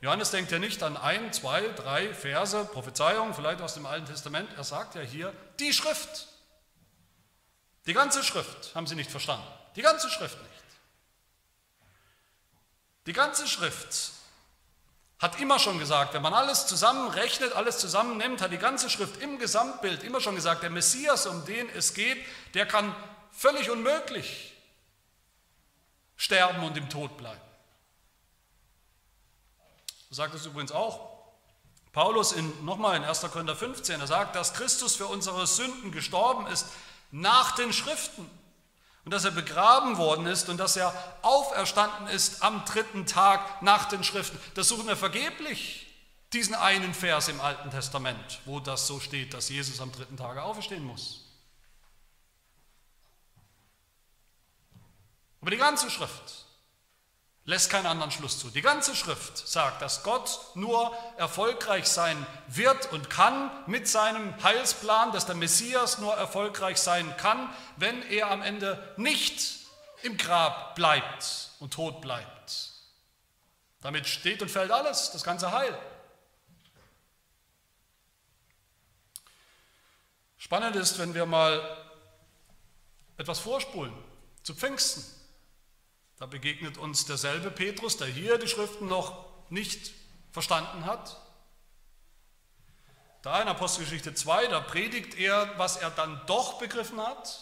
Johannes 0.00 0.30
denkt 0.30 0.50
ja 0.50 0.58
nicht 0.58 0.82
an 0.82 0.96
ein, 0.96 1.32
zwei, 1.32 1.68
drei 1.68 2.12
Verse, 2.12 2.64
Prophezeiungen, 2.64 3.34
vielleicht 3.34 3.60
aus 3.60 3.74
dem 3.74 3.86
Alten 3.86 4.06
Testament. 4.06 4.50
Er 4.56 4.64
sagt 4.64 4.94
ja 4.94 5.02
hier, 5.02 5.32
die 5.60 5.72
Schrift. 5.72 6.28
Die 7.86 7.92
ganze 7.92 8.24
Schrift 8.24 8.74
haben 8.74 8.86
sie 8.86 8.96
nicht 8.96 9.10
verstanden. 9.10 9.46
Die 9.76 9.82
ganze 9.82 10.10
Schrift 10.10 10.40
nicht. 10.40 10.52
Die 13.06 13.12
ganze 13.12 13.48
Schrift 13.48 14.12
hat 15.18 15.40
immer 15.40 15.58
schon 15.58 15.78
gesagt, 15.78 16.14
wenn 16.14 16.22
man 16.22 16.34
alles 16.34 16.66
zusammenrechnet, 16.66 17.52
alles 17.52 17.78
zusammennimmt, 17.78 18.40
hat 18.40 18.52
die 18.52 18.58
ganze 18.58 18.90
Schrift 18.90 19.20
im 19.22 19.38
Gesamtbild 19.38 20.02
immer 20.02 20.20
schon 20.20 20.34
gesagt, 20.34 20.62
der 20.62 20.70
Messias, 20.70 21.26
um 21.26 21.44
den 21.46 21.68
es 21.70 21.94
geht, 21.94 22.18
der 22.54 22.66
kann 22.66 22.94
völlig 23.30 23.70
unmöglich 23.70 24.52
sterben 26.16 26.62
und 26.64 26.76
im 26.76 26.90
Tod 26.90 27.16
bleiben. 27.16 27.40
So 30.08 30.16
sagt 30.16 30.34
es 30.34 30.44
übrigens 30.44 30.72
auch 30.72 31.12
Paulus 31.92 32.32
in, 32.32 32.64
nochmal 32.64 32.96
in 32.96 33.04
1. 33.04 33.20
Korinther 33.22 33.54
15, 33.54 34.00
er 34.00 34.06
sagt, 34.06 34.34
dass 34.34 34.54
Christus 34.54 34.96
für 34.96 35.06
unsere 35.06 35.46
Sünden 35.46 35.92
gestorben 35.92 36.46
ist, 36.46 36.66
nach 37.10 37.52
den 37.54 37.72
Schriften 37.72 38.28
und 39.04 39.12
dass 39.12 39.24
er 39.24 39.32
begraben 39.32 39.98
worden 39.98 40.26
ist 40.26 40.48
und 40.48 40.58
dass 40.58 40.76
er 40.76 40.94
auferstanden 41.22 42.06
ist 42.08 42.42
am 42.42 42.64
dritten 42.64 43.06
Tag 43.06 43.62
nach 43.62 43.86
den 43.86 44.04
Schriften. 44.04 44.38
Das 44.54 44.68
suchen 44.68 44.86
wir 44.86 44.96
vergeblich, 44.96 45.86
diesen 46.32 46.54
einen 46.54 46.94
Vers 46.94 47.28
im 47.28 47.40
Alten 47.40 47.70
Testament, 47.70 48.40
wo 48.44 48.60
das 48.60 48.86
so 48.86 49.00
steht, 49.00 49.34
dass 49.34 49.48
Jesus 49.48 49.80
am 49.80 49.92
dritten 49.92 50.16
Tage 50.16 50.42
auferstehen 50.42 50.84
muss. 50.84 51.24
Aber 55.40 55.50
die 55.50 55.56
ganze 55.56 55.90
Schrift 55.90 56.41
lässt 57.44 57.70
keinen 57.70 57.86
anderen 57.86 58.10
Schluss 58.10 58.38
zu. 58.38 58.50
Die 58.50 58.62
ganze 58.62 58.94
Schrift 58.94 59.36
sagt, 59.48 59.82
dass 59.82 60.02
Gott 60.02 60.40
nur 60.54 60.96
erfolgreich 61.16 61.86
sein 61.86 62.26
wird 62.48 62.92
und 62.92 63.10
kann 63.10 63.50
mit 63.66 63.88
seinem 63.88 64.40
Heilsplan, 64.42 65.12
dass 65.12 65.26
der 65.26 65.34
Messias 65.34 65.98
nur 65.98 66.14
erfolgreich 66.14 66.78
sein 66.78 67.16
kann, 67.16 67.52
wenn 67.76 68.02
er 68.10 68.30
am 68.30 68.42
Ende 68.42 68.94
nicht 68.96 69.60
im 70.02 70.16
Grab 70.16 70.74
bleibt 70.74 71.50
und 71.58 71.72
tot 71.72 72.00
bleibt. 72.00 72.70
Damit 73.80 74.06
steht 74.06 74.42
und 74.42 74.50
fällt 74.50 74.70
alles, 74.70 75.10
das 75.10 75.24
ganze 75.24 75.50
Heil. 75.50 75.76
Spannend 80.38 80.76
ist, 80.76 80.98
wenn 80.98 81.14
wir 81.14 81.26
mal 81.26 81.60
etwas 83.16 83.40
vorspulen 83.40 83.92
zu 84.42 84.54
Pfingsten. 84.54 85.04
Da 86.22 86.26
begegnet 86.26 86.78
uns 86.78 87.04
derselbe 87.04 87.50
Petrus, 87.50 87.96
der 87.96 88.06
hier 88.06 88.38
die 88.38 88.46
Schriften 88.46 88.86
noch 88.86 89.26
nicht 89.50 89.90
verstanden 90.30 90.86
hat. 90.86 91.20
Da 93.22 93.42
in 93.42 93.48
Apostelgeschichte 93.48 94.14
2, 94.14 94.46
da 94.46 94.60
predigt 94.60 95.18
er, 95.18 95.58
was 95.58 95.78
er 95.78 95.90
dann 95.90 96.20
doch 96.28 96.60
begriffen 96.60 97.00
hat. 97.00 97.40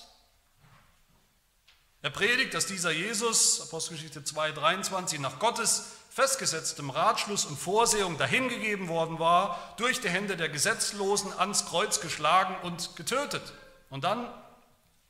Er 2.01 2.09
predigt, 2.09 2.55
dass 2.55 2.65
dieser 2.65 2.91
Jesus, 2.91 3.61
Apostelgeschichte 3.61 4.25
2, 4.25 4.53
23, 4.53 5.21
nach 5.21 5.39
Gottes 5.41 5.97
festgesetztem 6.09 6.89
Ratschluss 6.89 7.45
und 7.45 7.59
Vorsehung 7.59 8.17
dahingegeben 8.17 8.89
worden 8.89 9.19
war, 9.19 9.75
durch 9.77 10.01
die 10.01 10.09
Hände 10.09 10.39
der 10.39 10.49
Gesetzlosen 10.49 11.39
ans 11.39 11.67
Kreuz 11.67 12.01
geschlagen 12.01 12.57
und 12.63 12.97
getötet. 12.97 13.43
Und 13.91 14.05
dann 14.05 14.27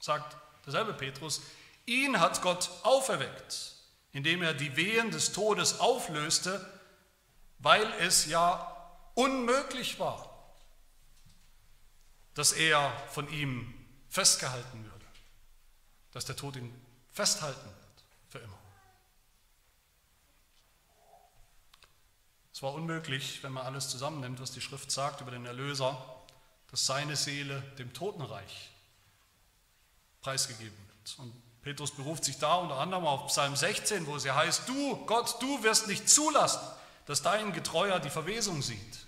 sagt 0.01 0.37
derselbe 0.67 0.93
Petrus, 0.93 1.41
Ihn 1.87 2.21
hat 2.21 2.43
Gott 2.43 2.71
auferweckt, 2.83 3.75
indem 4.13 4.43
er 4.43 4.55
die 4.55 4.77
Wehen 4.77 5.11
des 5.11 5.33
Todes 5.33 5.81
auflöste, 5.81 6.65
weil 7.59 7.87
es 8.01 8.27
ja 8.27 8.77
unmöglich 9.15 9.99
war, 9.99 10.29
dass 12.35 12.53
er 12.53 12.91
von 13.09 13.31
ihm 13.31 13.75
festgehalten 14.09 14.85
würde, 14.85 15.07
dass 16.13 16.25
der 16.25 16.37
Tod 16.37 16.57
ihn 16.57 16.73
festhalten 17.11 17.65
wird 17.65 18.05
für 18.29 18.39
immer. 18.39 18.59
Es 22.53 22.63
war 22.63 22.75
unmöglich, 22.75 23.43
wenn 23.43 23.53
man 23.53 23.65
alles 23.65 23.89
zusammennimmt, 23.89 24.41
was 24.41 24.53
die 24.53 24.61
Schrift 24.61 24.91
sagt 24.91 25.21
über 25.21 25.31
den 25.31 25.47
Erlöser, 25.47 25.97
dass 26.71 26.87
seine 26.87 27.17
Seele 27.17 27.63
dem 27.79 27.93
Totenreich 27.93 28.71
preisgegeben 30.21 30.77
wird. 30.89 31.19
Und 31.19 31.33
Petrus 31.63 31.91
beruft 31.91 32.25
sich 32.25 32.39
da 32.39 32.57
unter 32.57 32.79
anderem 32.79 33.07
auf 33.07 33.27
Psalm 33.27 33.55
16, 33.55 34.07
wo 34.07 34.17
es 34.17 34.25
ja 34.25 34.35
heißt, 34.35 34.69
du, 34.69 34.97
Gott, 35.07 35.41
du 35.43 35.63
wirst 35.63 35.89
nicht 35.89 36.09
zulassen, 36.09 36.63
dass 37.07 37.23
dein 37.23 37.53
Getreuer 37.53 38.01
die 38.01 38.11
Verwesung 38.11 38.63
sieht. 38.63 39.07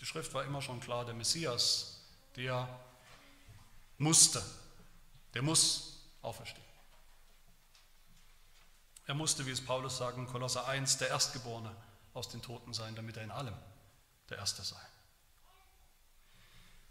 Die 0.00 0.06
Schrift 0.06 0.32
war 0.32 0.44
immer 0.44 0.62
schon 0.62 0.80
klar, 0.80 1.04
der 1.04 1.14
Messias, 1.14 2.00
der 2.36 2.68
musste, 3.98 4.42
der 5.34 5.42
muss 5.42 5.98
auferstehen. 6.22 6.64
Er 9.06 9.14
musste, 9.14 9.44
wie 9.44 9.50
es 9.50 9.64
Paulus 9.64 9.98
sagt 9.98 10.18
in 10.18 10.26
Kolosser 10.26 10.68
1, 10.68 10.98
der 10.98 11.08
Erstgeborene 11.08 11.74
aus 12.14 12.28
den 12.28 12.42
Toten 12.42 12.72
sein, 12.72 12.94
damit 12.94 13.16
er 13.16 13.24
in 13.24 13.32
allem 13.32 13.56
der 14.28 14.38
Erste 14.38 14.62
sei. 14.62 14.80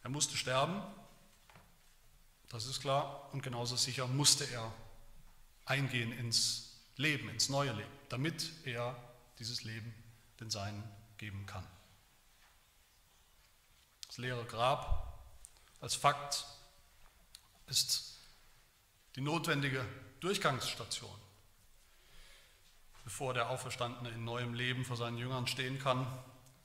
Er 0.04 0.10
musste 0.10 0.36
sterben, 0.36 0.84
das 2.50 2.66
ist 2.66 2.82
klar. 2.82 3.30
Und 3.32 3.42
genauso 3.42 3.76
sicher 3.76 4.08
musste 4.08 4.44
er 4.46 4.72
eingehen 5.66 6.12
ins 6.12 6.82
Leben, 6.96 7.30
ins 7.30 7.50
neue 7.50 7.72
Leben, 7.72 7.92
damit 8.10 8.52
er 8.66 8.96
dieses 9.38 9.64
Leben 9.64 9.94
den 10.40 10.50
Seinen 10.50 10.84
geben 11.18 11.46
kann. 11.46 11.66
Das 14.08 14.18
leere 14.18 14.44
Grab 14.46 15.20
als 15.80 15.96
Fakt 15.96 16.46
ist 17.68 18.18
die 19.16 19.22
notwendige 19.22 19.86
Durchgangsstation, 20.20 21.16
bevor 23.04 23.34
der 23.34 23.50
Auferstandene 23.50 24.10
in 24.10 24.24
neuem 24.24 24.54
Leben 24.54 24.84
vor 24.84 24.98
seinen 24.98 25.18
Jüngern 25.18 25.48
stehen 25.48 25.80
kann. 25.80 26.06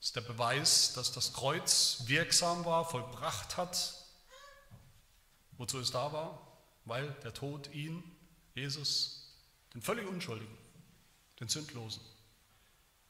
Ist 0.01 0.17
der 0.17 0.23
Beweis, 0.23 0.95
dass 0.95 1.13
das 1.13 1.33
Kreuz 1.33 2.03
wirksam 2.07 2.65
war, 2.65 2.85
vollbracht 2.85 3.57
hat, 3.57 4.04
Wozu 5.57 5.79
es 5.79 5.91
da 5.91 6.13
war? 6.13 6.41
Weil 6.85 7.11
der 7.23 7.33
Tod 7.33 7.73
ihn, 7.73 8.03
Jesus, 8.55 9.35
den 9.73 9.83
völlig 9.83 10.07
Unschuldigen, 10.07 10.57
den 11.41 11.49
Sündlosen, 11.49 12.03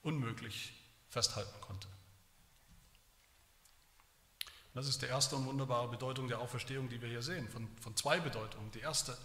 unmöglich 0.03 0.73
festhalten 1.09 1.61
konnte. 1.61 1.89
Das 4.75 4.89
ist 4.89 5.03
die 5.03 5.07
erste 5.07 5.37
und 5.37 5.47
wunderbare 5.47 5.89
Bedeutung 5.89 6.27
der 6.27 6.41
Auferstehung, 6.41 6.89
die 6.89 7.01
wir 7.01 7.09
hier 7.09 7.23
sehen, 7.23 7.49
von, 7.49 7.69
von 7.81 7.95
zwei 7.97 8.19
Bedeutungen. 8.19 8.71
Die 8.73 8.81
erste, 8.81 9.17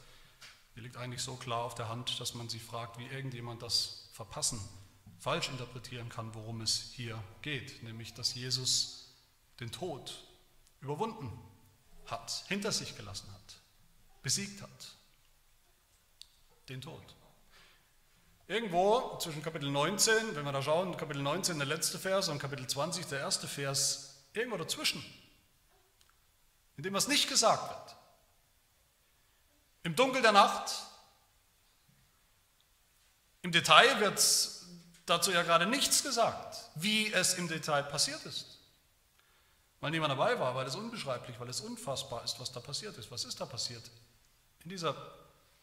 die 0.75 0.82
liegt 0.82 0.95
eigentlich 0.95 1.23
so 1.23 1.36
klar 1.36 1.63
auf 1.63 1.73
der 1.73 1.89
Hand, 1.89 2.19
dass 2.19 2.36
man 2.36 2.49
sich 2.49 2.62
fragt, 2.62 2.99
wie 2.99 3.08
irgendjemand 3.08 3.63
das 3.63 4.10
verpassen, 4.13 4.60
falsch 5.17 5.49
interpretieren 5.49 6.08
kann, 6.08 6.36
worum 6.36 6.62
es 6.62 6.91
hier 6.93 7.21
geht, 7.41 7.82
nämlich 7.82 8.13
dass 8.13 8.36
Jesus 8.36 9.15
den 9.60 9.71
Tod 9.71 10.23
überwunden 10.82 11.32
hat, 12.12 12.43
hinter 12.48 12.72
sich 12.72 12.95
gelassen 12.95 13.32
hat, 13.34 13.56
besiegt 14.22 14.62
hat. 14.62 14.69
Den 16.67 16.82
Tod. 16.82 17.04
Irgendwo 18.48 19.17
zwischen 19.19 19.43
Kapitel 19.43 19.69
19, 19.69 20.36
wenn 20.36 20.43
wir 20.43 20.52
da 20.52 20.62
schauen, 20.62 20.98
Kapitel 20.98 21.22
19 21.22 21.58
der 21.58 21.67
letzte 21.67 22.00
Vers 22.00 22.30
und 22.30 22.39
Kapitel 22.39 22.67
20 22.67 23.06
der 23.06 23.19
erste 23.19 23.48
Vers, 23.48 24.15
irgendwo 24.34 24.58
dazwischen, 24.58 25.04
in 26.78 26.84
dem 26.84 26.93
was 26.93 27.08
nicht 27.08 27.30
gesagt 27.30 27.69
wird. 27.69 27.95
Im 29.84 29.95
Dunkel 29.95 30.22
der 30.22 30.32
Nacht, 30.32 30.72
im 33.41 33.52
Detail 33.52 34.00
wird 34.00 34.22
dazu 35.06 35.32
ja 35.32 35.43
gerade 35.43 35.65
nichts 35.65 36.04
gesagt, 36.04 36.69
wie 36.76 37.12
es 37.12 37.36
im 37.36 37.48
Detail 37.48 37.84
passiert 37.84 38.26
ist. 38.26 38.59
Weil 39.81 39.91
niemand 39.91 40.11
dabei 40.11 40.39
war, 40.39 40.55
weil 40.55 40.67
es 40.67 40.75
unbeschreiblich, 40.75 41.39
weil 41.39 41.49
es 41.49 41.61
unfassbar 41.61 42.23
ist, 42.23 42.39
was 42.39 42.51
da 42.51 42.59
passiert 42.59 42.97
ist. 42.97 43.11
Was 43.11 43.23
ist 43.23 43.39
da 43.39 43.45
passiert? 43.45 43.89
In 44.63 44.69
dieser, 44.69 44.95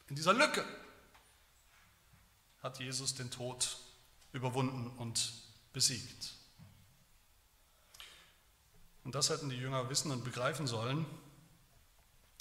in 0.08 0.16
dieser 0.16 0.32
Lücke 0.32 0.64
hat 2.62 2.78
Jesus 2.78 3.14
den 3.14 3.30
Tod 3.30 3.76
überwunden 4.32 4.88
und 4.98 5.32
besiegt. 5.72 6.34
Und 9.04 9.14
das 9.14 9.30
hätten 9.30 9.50
die 9.50 9.56
Jünger 9.56 9.88
wissen 9.88 10.10
und 10.10 10.24
begreifen 10.24 10.66
sollen. 10.66 11.06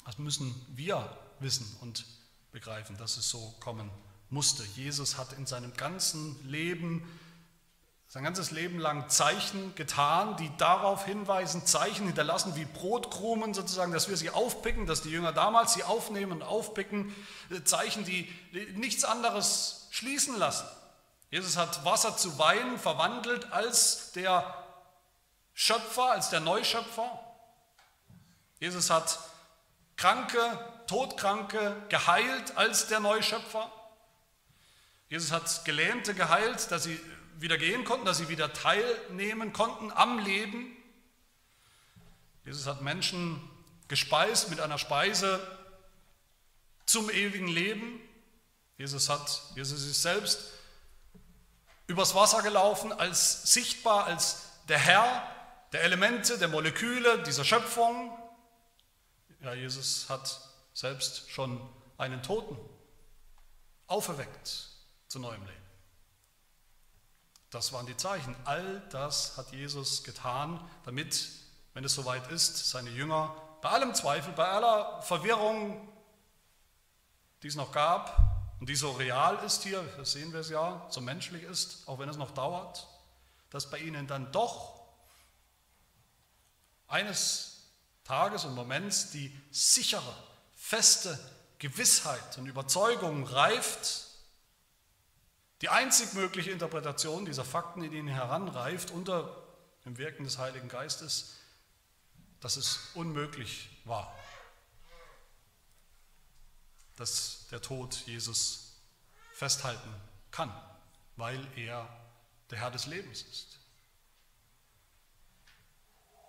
Das 0.06 0.18
müssen 0.18 0.56
wir 0.70 1.16
wissen 1.40 1.68
und 1.82 2.06
begreifen, 2.52 2.98
dass 2.98 3.18
es 3.18 3.30
so 3.30 3.54
kommen 3.60 3.92
musste. 4.30 4.64
Jesus 4.76 5.18
hat 5.18 5.34
in 5.34 5.46
seinem 5.46 5.74
ganzen 5.74 6.50
Leben 6.50 7.04
sein 8.16 8.24
ganzes 8.24 8.52
Leben 8.52 8.80
lang 8.80 9.10
Zeichen 9.10 9.76
getan, 9.76 10.38
die 10.38 10.50
darauf 10.56 11.04
hinweisen, 11.04 11.66
Zeichen 11.66 12.06
hinterlassen 12.06 12.56
wie 12.56 12.64
Brotkrumen 12.64 13.54
sozusagen, 13.54 13.92
dass 13.92 14.08
wir 14.08 14.16
sie 14.16 14.30
aufpicken, 14.30 14.86
dass 14.86 15.02
die 15.02 15.10
Jünger 15.10 15.34
damals 15.34 15.74
sie 15.74 15.84
aufnehmen 15.84 16.32
und 16.32 16.42
aufpicken, 16.42 17.14
äh, 17.52 17.62
Zeichen, 17.66 18.06
die 18.06 18.34
nichts 18.76 19.04
anderes 19.04 19.90
schließen 19.92 20.40
lassen. 20.40 20.66
Jesus 21.30 21.58
hat 21.58 21.84
Wasser 21.84 22.16
zu 22.16 22.40
Wein 22.40 22.80
verwandelt 22.80 23.52
als 23.52 24.14
der 24.14 24.64
Schöpfer, 25.54 26.12
als 26.12 26.30
der 26.30 26.40
Neuschöpfer. 26.40 27.20
Jesus 28.62 28.90
hat 28.90 29.20
Kranke, 29.98 30.40
Todkranke 30.88 31.76
geheilt 31.90 32.56
als 32.56 32.88
der 32.88 33.02
Neuschöpfer. 33.02 33.70
Jesus 35.10 35.34
hat 35.34 35.66
Gelähmte 35.66 36.14
geheilt, 36.14 36.72
dass 36.72 36.84
sie 36.86 36.98
wieder 37.38 37.58
gehen 37.58 37.86
konnten, 37.86 38.06
dass 38.06 38.18
sie 38.18 38.30
wieder 38.30 38.54
teilnehmen 38.54 39.54
konnten 39.54 39.92
am 39.92 40.20
Leben. 40.20 40.76
Jesus 42.46 42.68
hat 42.68 42.82
Menschen 42.82 43.42
gespeist 43.88 44.50
mit 44.50 44.60
einer 44.60 44.78
Speise 44.78 45.40
zum 46.86 47.10
ewigen 47.10 47.48
Leben. 47.48 48.00
Jesus, 48.78 49.10
hat, 49.10 49.42
Jesus 49.56 49.84
ist 49.84 50.02
selbst 50.02 50.52
übers 51.88 52.16
Wasser 52.16 52.42
gelaufen, 52.42 52.92
als 52.92 53.52
sichtbar 53.54 54.06
als 54.06 54.50
der 54.68 54.80
Herr, 54.80 55.28
der 55.72 55.84
Elemente, 55.84 56.38
der 56.38 56.48
Moleküle 56.48 57.24
dieser 57.24 57.44
Schöpfung. 57.44 58.18
Ja, 59.42 59.54
Jesus 59.54 60.10
hat 60.10 60.42
selbst 60.74 61.30
schon 61.30 61.62
einen 61.98 62.22
Toten 62.24 62.58
auferweckt 63.88 64.70
zu 65.08 65.20
neuem 65.20 65.42
Leben. 65.46 65.65
Das 67.56 67.72
waren 67.72 67.86
die 67.86 67.96
Zeichen. 67.96 68.36
All 68.44 68.82
das 68.90 69.38
hat 69.38 69.54
Jesus 69.54 70.04
getan, 70.04 70.60
damit, 70.84 71.30
wenn 71.74 71.86
es 71.86 71.94
soweit 71.94 72.30
ist, 72.30 72.70
seine 72.70 72.90
Jünger 72.90 73.34
bei 73.62 73.70
allem 73.70 73.96
Zweifel, 73.96 74.34
bei 74.34 74.46
aller 74.46 75.02
Verwirrung, 75.04 75.88
die 77.42 77.48
es 77.48 77.56
noch 77.56 77.72
gab 77.72 78.52
und 78.60 78.68
die 78.68 78.76
so 78.76 78.92
real 78.92 79.38
ist 79.46 79.64
hier, 79.64 79.82
das 79.96 80.12
sehen 80.12 80.34
wir 80.34 80.42
es 80.42 80.50
ja, 80.50 80.86
so 80.90 81.00
menschlich 81.00 81.44
ist, 81.44 81.88
auch 81.88 81.98
wenn 81.98 82.10
es 82.10 82.18
noch 82.18 82.32
dauert, 82.32 82.90
dass 83.52 83.70
bei 83.70 83.78
ihnen 83.78 84.06
dann 84.06 84.34
doch 84.34 84.82
eines 86.90 87.70
Tages 88.04 88.44
und 88.44 88.54
Moments 88.54 89.12
die 89.12 89.34
sichere, 89.50 90.14
feste 90.56 91.18
Gewissheit 91.60 92.38
und 92.38 92.48
Überzeugung 92.48 93.26
reift, 93.26 94.05
die 95.62 95.70
einzig 95.70 96.14
mögliche 96.14 96.52
Interpretation 96.52 97.26
dieser 97.26 97.46
Fakten 97.46 97.84
in 97.84 97.94
ihnen 97.94 98.08
heranreift 98.08 98.92
unter 98.92 99.44
dem 99.86 99.98
Wirken 99.98 100.24
des 100.24 100.38
Heiligen 100.38 100.68
Geistes, 100.68 101.36
dass 102.42 102.58
es 102.58 102.92
unmöglich 102.94 103.70
war, 103.86 104.14
dass 106.98 107.48
der 107.52 107.62
Tod 107.62 107.96
Jesus 108.06 108.74
festhalten 109.34 109.94
kann, 110.32 110.52
weil 111.16 111.46
er 111.56 111.88
der 112.50 112.60
Herr 112.60 112.72
des 112.72 112.86
Lebens 112.86 113.24
ist. 113.24 113.60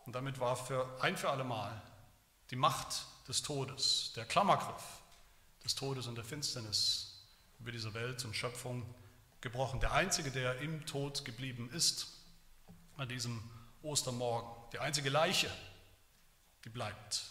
Und 0.07 0.13
damit 0.15 0.39
war 0.39 0.57
für 0.57 0.89
ein 1.03 1.17
für 1.17 1.31
alle 1.31 1.45
Mal 1.45 1.83
die 2.51 2.57
Macht 2.57 3.07
des 3.27 3.43
Todes, 3.43 4.13
der 4.15 4.25
Klammergriff 4.25 4.85
des 5.65 5.75
Todes 5.75 6.07
und 6.07 6.15
der 6.15 6.25
Finsternis 6.25 7.25
über 7.59 7.73
diese 7.73 7.93
Welt 7.95 8.25
und 8.25 8.35
Schöpfung 8.35 8.95
gebrochen. 9.41 9.81
Der 9.81 9.93
Einzige, 9.93 10.31
der 10.31 10.59
im 10.61 10.87
Tod 10.87 11.25
geblieben 11.25 11.71
ist, 11.73 12.09
an 12.97 13.09
diesem 13.09 13.43
Ostermorgen, 13.83 14.51
die 14.73 14.79
einzige 14.79 15.11
Leiche, 15.11 15.51
die 16.65 16.71
bleibt, 16.71 17.25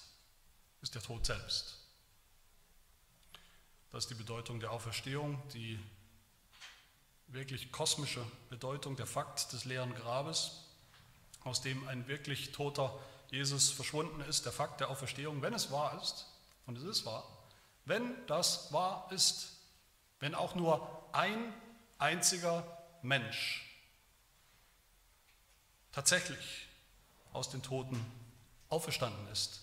ist 0.81 0.95
der 0.95 1.01
Tod 1.01 1.25
selbst. 1.25 1.79
Das 3.91 4.03
ist 4.03 4.09
die 4.09 4.15
Bedeutung 4.15 4.59
der 4.59 4.71
Auferstehung, 4.71 5.41
die 5.53 5.79
wirklich 7.27 7.71
kosmische 7.71 8.25
Bedeutung, 8.49 8.95
der 8.95 9.07
Fakt 9.07 9.51
des 9.53 9.65
leeren 9.65 9.93
Grabes, 9.95 10.65
aus 11.43 11.61
dem 11.61 11.87
ein 11.87 12.07
wirklich 12.07 12.51
toter 12.51 12.97
Jesus 13.31 13.71
verschwunden 13.71 14.21
ist, 14.21 14.45
der 14.45 14.51
Fakt 14.51 14.79
der 14.79 14.89
Auferstehung, 14.89 15.41
wenn 15.41 15.53
es 15.53 15.71
wahr 15.71 15.99
ist, 16.01 16.27
und 16.65 16.77
es 16.77 16.83
ist 16.83 17.05
wahr, 17.05 17.23
wenn 17.85 18.15
das 18.27 18.71
wahr 18.73 19.07
ist, 19.11 19.57
wenn 20.19 20.35
auch 20.35 20.55
nur 20.55 21.07
ein 21.13 21.53
einziger 21.97 22.65
Mensch. 23.01 23.63
Tatsächlich 25.91 26.67
aus 27.33 27.49
den 27.49 27.61
Toten 27.61 28.03
auferstanden 28.69 29.27
ist, 29.27 29.61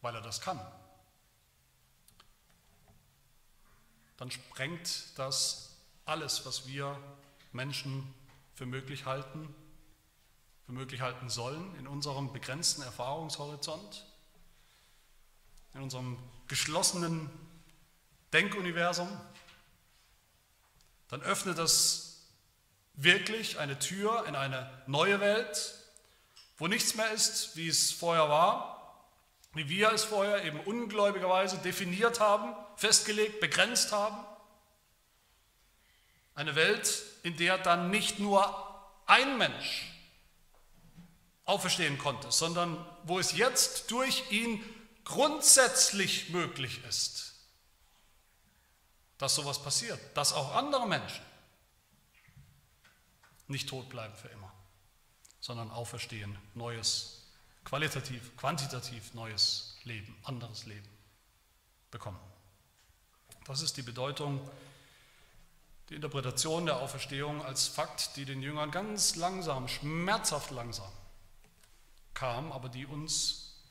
weil 0.00 0.14
er 0.14 0.20
das 0.20 0.40
kann, 0.40 0.60
dann 4.16 4.30
sprengt 4.30 5.18
das 5.18 5.76
alles, 6.04 6.46
was 6.46 6.66
wir 6.66 6.98
Menschen 7.52 8.14
für 8.54 8.66
möglich 8.66 9.06
halten, 9.06 9.54
für 10.66 10.72
möglich 10.72 11.00
halten 11.00 11.28
sollen 11.28 11.74
in 11.76 11.86
unserem 11.86 12.32
begrenzten 12.32 12.82
Erfahrungshorizont, 12.82 14.06
in 15.74 15.82
unserem 15.82 16.18
geschlossenen 16.46 17.30
Denkuniversum, 18.32 19.08
dann 21.08 21.22
öffnet 21.22 21.58
das 21.58 22.28
wirklich 22.94 23.58
eine 23.58 23.78
Tür 23.78 24.24
in 24.26 24.36
eine 24.36 24.70
neue 24.86 25.20
Welt, 25.20 25.74
wo 26.56 26.68
nichts 26.68 26.94
mehr 26.94 27.10
ist, 27.12 27.56
wie 27.56 27.68
es 27.68 27.92
vorher 27.92 28.28
war, 28.28 29.04
wie 29.54 29.68
wir 29.68 29.92
es 29.92 30.04
vorher 30.04 30.44
eben 30.44 30.60
ungläubigerweise 30.60 31.58
definiert 31.58 32.20
haben, 32.20 32.54
festgelegt, 32.76 33.40
begrenzt 33.40 33.92
haben. 33.92 34.16
Eine 36.34 36.54
Welt, 36.56 37.02
in 37.22 37.36
der 37.36 37.58
dann 37.58 37.90
nicht 37.90 38.18
nur 38.18 38.52
ein 39.06 39.38
Mensch 39.38 39.92
auferstehen 41.44 41.98
konnte, 41.98 42.32
sondern 42.32 42.84
wo 43.04 43.18
es 43.18 43.36
jetzt 43.36 43.90
durch 43.90 44.30
ihn 44.30 44.64
grundsätzlich 45.04 46.30
möglich 46.30 46.80
ist, 46.88 47.33
dass 49.18 49.34
sowas 49.34 49.62
passiert, 49.62 50.00
dass 50.14 50.32
auch 50.32 50.54
andere 50.54 50.86
Menschen 50.86 51.24
nicht 53.46 53.68
tot 53.68 53.88
bleiben 53.88 54.14
für 54.14 54.28
immer, 54.28 54.52
sondern 55.40 55.70
auferstehen, 55.70 56.36
neues, 56.54 57.22
qualitativ, 57.64 58.36
quantitativ 58.36 59.14
neues 59.14 59.76
Leben, 59.84 60.16
anderes 60.24 60.66
Leben 60.66 60.88
bekommen. 61.90 62.20
Das 63.46 63.60
ist 63.60 63.76
die 63.76 63.82
Bedeutung, 63.82 64.40
die 65.90 65.96
Interpretation 65.96 66.64
der 66.64 66.78
Auferstehung 66.78 67.44
als 67.44 67.68
Fakt, 67.68 68.16
die 68.16 68.24
den 68.24 68.40
Jüngern 68.40 68.70
ganz 68.70 69.16
langsam, 69.16 69.68
schmerzhaft 69.68 70.50
langsam 70.50 70.90
kam, 72.14 72.52
aber 72.52 72.68
die 72.68 72.86
uns 72.86 73.62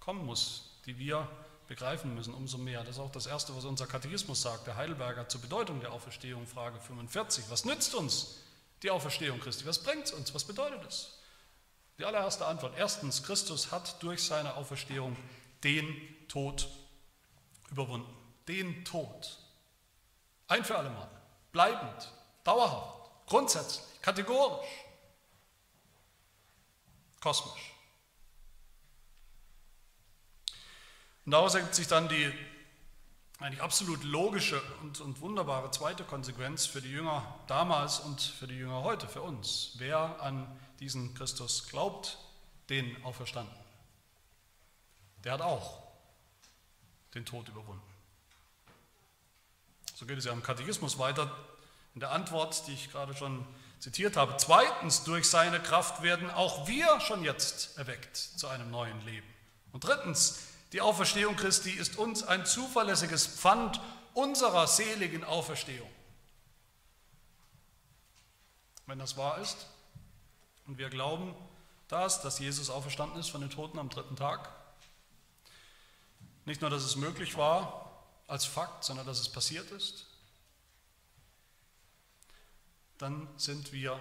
kommen 0.00 0.26
muss, 0.26 0.78
die 0.84 0.98
wir 0.98 1.28
begreifen 1.68 2.14
müssen, 2.14 2.34
umso 2.34 2.58
mehr. 2.58 2.80
Das 2.80 2.96
ist 2.96 2.98
auch 2.98 3.12
das 3.12 3.26
Erste, 3.26 3.54
was 3.54 3.64
unser 3.64 3.86
Katechismus 3.86 4.42
sagt, 4.42 4.66
der 4.66 4.76
Heidelberger 4.76 5.28
zur 5.28 5.42
Bedeutung 5.42 5.80
der 5.80 5.92
Auferstehung, 5.92 6.46
Frage 6.46 6.80
45. 6.80 7.44
Was 7.50 7.64
nützt 7.64 7.94
uns 7.94 8.40
die 8.82 8.90
Auferstehung 8.90 9.38
Christi? 9.38 9.66
Was 9.66 9.82
bringt 9.82 10.06
es 10.06 10.12
uns? 10.12 10.34
Was 10.34 10.44
bedeutet 10.44 10.84
es? 10.88 11.18
Die 11.98 12.04
allererste 12.04 12.46
Antwort. 12.46 12.74
Erstens, 12.76 13.22
Christus 13.22 13.70
hat 13.70 14.02
durch 14.02 14.22
seine 14.22 14.54
Auferstehung 14.54 15.16
den 15.62 15.94
Tod 16.28 16.68
überwunden. 17.70 18.12
Den 18.46 18.84
Tod. 18.84 19.38
Ein 20.46 20.64
für 20.64 20.78
alle 20.78 20.90
Mal. 20.90 21.10
Bleibend, 21.52 22.12
dauerhaft, 22.44 23.10
grundsätzlich, 23.26 23.84
kategorisch, 24.00 24.68
kosmisch. 27.20 27.74
Und 31.28 31.32
daraus 31.32 31.54
ergibt 31.54 31.74
sich 31.74 31.86
dann 31.86 32.08
die 32.08 32.32
eigentlich 33.38 33.60
absolut 33.60 34.02
logische 34.02 34.62
und, 34.80 35.02
und 35.02 35.20
wunderbare 35.20 35.70
zweite 35.70 36.02
Konsequenz 36.02 36.64
für 36.64 36.80
die 36.80 36.90
Jünger 36.90 37.22
damals 37.48 38.00
und 38.00 38.18
für 38.18 38.46
die 38.46 38.54
Jünger 38.54 38.82
heute, 38.82 39.06
für 39.06 39.20
uns. 39.20 39.72
Wer 39.74 40.22
an 40.22 40.50
diesen 40.80 41.12
Christus 41.12 41.68
glaubt, 41.68 42.16
den 42.70 43.04
auferstanden, 43.04 43.54
der 45.22 45.32
hat 45.34 45.42
auch 45.42 45.82
den 47.12 47.26
Tod 47.26 47.46
überwunden. 47.50 47.82
So 49.96 50.06
geht 50.06 50.16
es 50.16 50.24
ja 50.24 50.32
im 50.32 50.42
Katechismus 50.42 50.98
weiter 50.98 51.30
in 51.92 52.00
der 52.00 52.12
Antwort, 52.12 52.66
die 52.68 52.72
ich 52.72 52.90
gerade 52.90 53.14
schon 53.14 53.46
zitiert 53.80 54.16
habe. 54.16 54.34
Zweitens, 54.38 55.04
durch 55.04 55.28
seine 55.28 55.60
Kraft 55.60 56.00
werden 56.00 56.30
auch 56.30 56.66
wir 56.66 57.00
schon 57.00 57.22
jetzt 57.22 57.76
erweckt 57.76 58.16
zu 58.16 58.48
einem 58.48 58.70
neuen 58.70 59.04
Leben. 59.04 59.28
Und 59.72 59.84
drittens, 59.84 60.47
die 60.72 60.80
Auferstehung 60.80 61.36
Christi 61.36 61.70
ist 61.70 61.96
uns 61.96 62.22
ein 62.22 62.44
zuverlässiges 62.44 63.26
Pfand 63.26 63.80
unserer 64.14 64.66
seligen 64.66 65.24
Auferstehung. 65.24 65.88
Wenn 68.86 68.98
das 68.98 69.16
wahr 69.16 69.38
ist 69.38 69.66
und 70.66 70.78
wir 70.78 70.90
glauben 70.90 71.34
das, 71.88 72.20
dass 72.20 72.38
Jesus 72.38 72.68
auferstanden 72.68 73.18
ist 73.20 73.30
von 73.30 73.40
den 73.40 73.50
Toten 73.50 73.78
am 73.78 73.88
dritten 73.88 74.16
Tag, 74.16 74.50
nicht 76.44 76.60
nur, 76.60 76.70
dass 76.70 76.82
es 76.82 76.96
möglich 76.96 77.36
war 77.36 78.06
als 78.26 78.44
Fakt, 78.44 78.84
sondern 78.84 79.06
dass 79.06 79.20
es 79.20 79.28
passiert 79.28 79.70
ist, 79.70 80.06
dann 82.98 83.28
sind 83.36 83.72
wir 83.72 83.98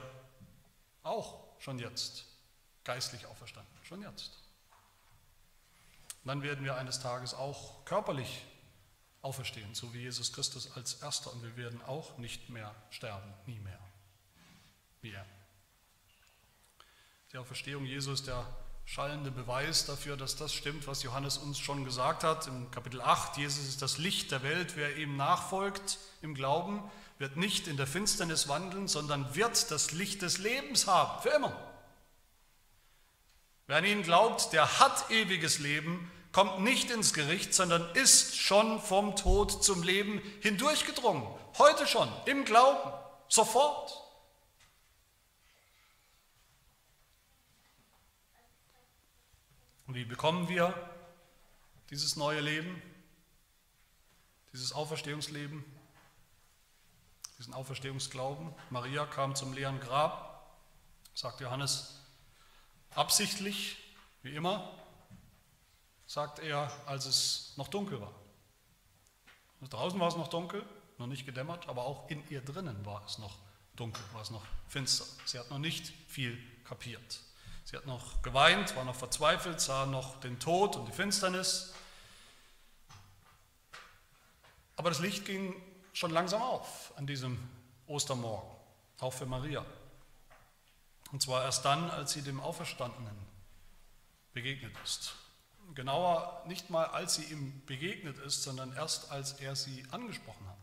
auch 1.03 1.43
schon 1.59 1.80
jetzt 1.80 2.26
geistlich 2.84 3.26
auferstanden. 3.26 3.72
Schon 3.84 4.01
jetzt 4.01 4.32
dann 6.28 6.43
werden 6.43 6.65
wir 6.65 6.75
eines 6.75 6.99
Tages 6.99 7.34
auch 7.34 7.86
körperlich 7.86 8.45
auferstehen, 9.21 9.73
so 9.73 9.93
wie 9.93 10.01
Jesus 10.01 10.34
Christus 10.34 10.71
als 10.75 10.95
Erster. 10.95 11.32
Und 11.32 11.43
wir 11.43 11.57
werden 11.57 11.82
auch 11.84 12.17
nicht 12.17 12.49
mehr 12.49 12.73
sterben, 12.89 13.34
nie 13.45 13.59
mehr, 13.59 13.80
wie 15.01 15.11
er. 15.11 15.25
Die 17.32 17.38
Auferstehung 17.38 17.86
Jesu 17.86 18.11
ist 18.11 18.28
der 18.28 18.45
schallende 18.86 19.32
Beweis 19.32 19.86
dafür, 19.86 20.15
dass 20.15 20.38
das 20.38 20.53
stimmt, 20.53 20.88
was 20.88 21.03
Johannes 21.03 21.38
uns 21.38 21.59
schon 21.59 21.84
gesagt 21.84 22.23
hat. 22.23 22.47
Im 22.47 22.71
Kapitel 22.71 23.01
8, 23.01 23.38
Jesus 23.38 23.67
ist 23.67 23.82
das 23.82 23.97
Licht 23.97 24.32
der 24.32 24.43
Welt. 24.43 24.78
Wer 24.78 24.95
ihm 24.95 25.17
nachfolgt 25.17 25.99
im 26.21 26.34
Glauben, 26.34 26.82
wird 27.17 27.36
nicht 27.36 27.67
in 27.67 27.75
der 27.75 27.88
Finsternis 27.88 28.47
wandeln, 28.47 28.88
sondern 28.88 29.36
wird 29.36 29.71
das 29.71 29.91
Licht 29.91 30.21
des 30.21 30.38
Lebens 30.38 30.88
haben, 30.88 31.21
für 31.21 31.30
immer. 31.30 31.55
Wer 33.65 33.78
an 33.78 33.86
ihn 33.86 34.03
glaubt, 34.03 34.53
der 34.53 34.80
hat 34.80 35.11
ewiges 35.11 35.59
Leben, 35.59 36.09
kommt 36.32 36.61
nicht 36.61 36.91
ins 36.91 37.13
Gericht, 37.13 37.53
sondern 37.53 37.89
ist 37.95 38.36
schon 38.36 38.82
vom 38.82 39.15
Tod 39.15 39.63
zum 39.63 39.84
Leben 39.84 40.21
hindurchgedrungen. 40.41 41.28
Heute 41.57 41.88
schon, 41.88 42.11
im 42.25 42.45
Glauben, 42.45 42.91
sofort. 43.28 44.03
Und 49.88 49.95
wie 49.95 50.05
bekommen 50.05 50.49
wir 50.49 50.73
dieses 51.89 52.15
neue 52.17 52.41
Leben, 52.41 52.82
dieses 54.51 54.73
Auferstehungsleben, 54.73 55.63
diesen 57.39 57.53
Auferstehungsglauben? 57.53 58.53
Maria 58.69 59.05
kam 59.05 59.36
zum 59.36 59.53
leeren 59.53 59.80
Grab, 59.80 60.57
sagt 61.13 61.39
Johannes, 61.39 61.97
Absichtlich, 62.97 63.78
wie 64.23 64.34
immer, 64.34 64.73
sagt 66.08 66.39
er, 66.39 66.72
als 66.86 67.05
es 67.05 67.53
noch 67.58 67.68
dunkel 67.68 68.01
war. 68.01 68.14
Draußen 69.70 69.99
war 69.99 70.08
es 70.08 70.16
noch 70.16 70.30
dunkel, 70.30 70.66
noch 70.97 71.08
nicht 71.08 71.26
gedämmert, 71.26 71.68
aber 71.68 71.84
auch 71.84 72.10
in 72.10 72.28
ihr 72.30 72.41
drinnen 72.41 72.86
war 72.86 73.05
es 73.05 73.18
noch 73.18 73.38
dunkel, 73.76 74.03
war 74.14 74.22
es 74.22 74.32
noch 74.32 74.43
finster. 74.68 75.05
Sie 75.26 75.38
hat 75.38 75.49
noch 75.49 75.60
nicht 75.60 75.93
viel 76.08 76.38
kapiert. 76.64 77.20
Sie 77.66 77.76
hat 77.76 77.86
noch 77.86 78.22
geweint, 78.22 78.76
war 78.76 78.86
noch 78.86 78.95
verzweifelt, 78.95 79.60
sah 79.60 79.86
noch 79.86 80.20
den 80.22 80.39
Tod 80.39 80.78
und 80.78 80.86
die 80.86 80.93
Finsternis. 80.93 81.74
Aber 84.78 84.89
das 84.89 84.99
Licht 84.99 85.26
ging 85.26 85.53
schon 85.91 86.12
langsam 86.12 86.41
auf 86.41 86.93
an 86.95 87.08
diesem 87.08 87.38
Ostermorgen, 87.88 88.49
auch 88.99 89.12
für 89.12 89.26
Maria. 89.26 89.66
Und 91.12 91.22
zwar 91.22 91.43
erst 91.43 91.66
dann, 91.66 91.89
als 91.89 92.14
sie 92.14 92.22
dem 92.22 92.39
Auferstandenen 92.39 93.18
begegnet 94.34 94.74
ist. 94.84 95.16
Genauer 95.76 96.43
nicht 96.47 96.70
mal, 96.70 96.86
als 96.86 97.15
sie 97.15 97.24
ihm 97.26 97.61
begegnet 97.65 98.18
ist, 98.20 98.43
sondern 98.43 98.74
erst, 98.74 99.11
als 99.11 99.34
er 99.34 99.55
sie 99.55 99.86
angesprochen 99.91 100.47
hat. 100.47 100.55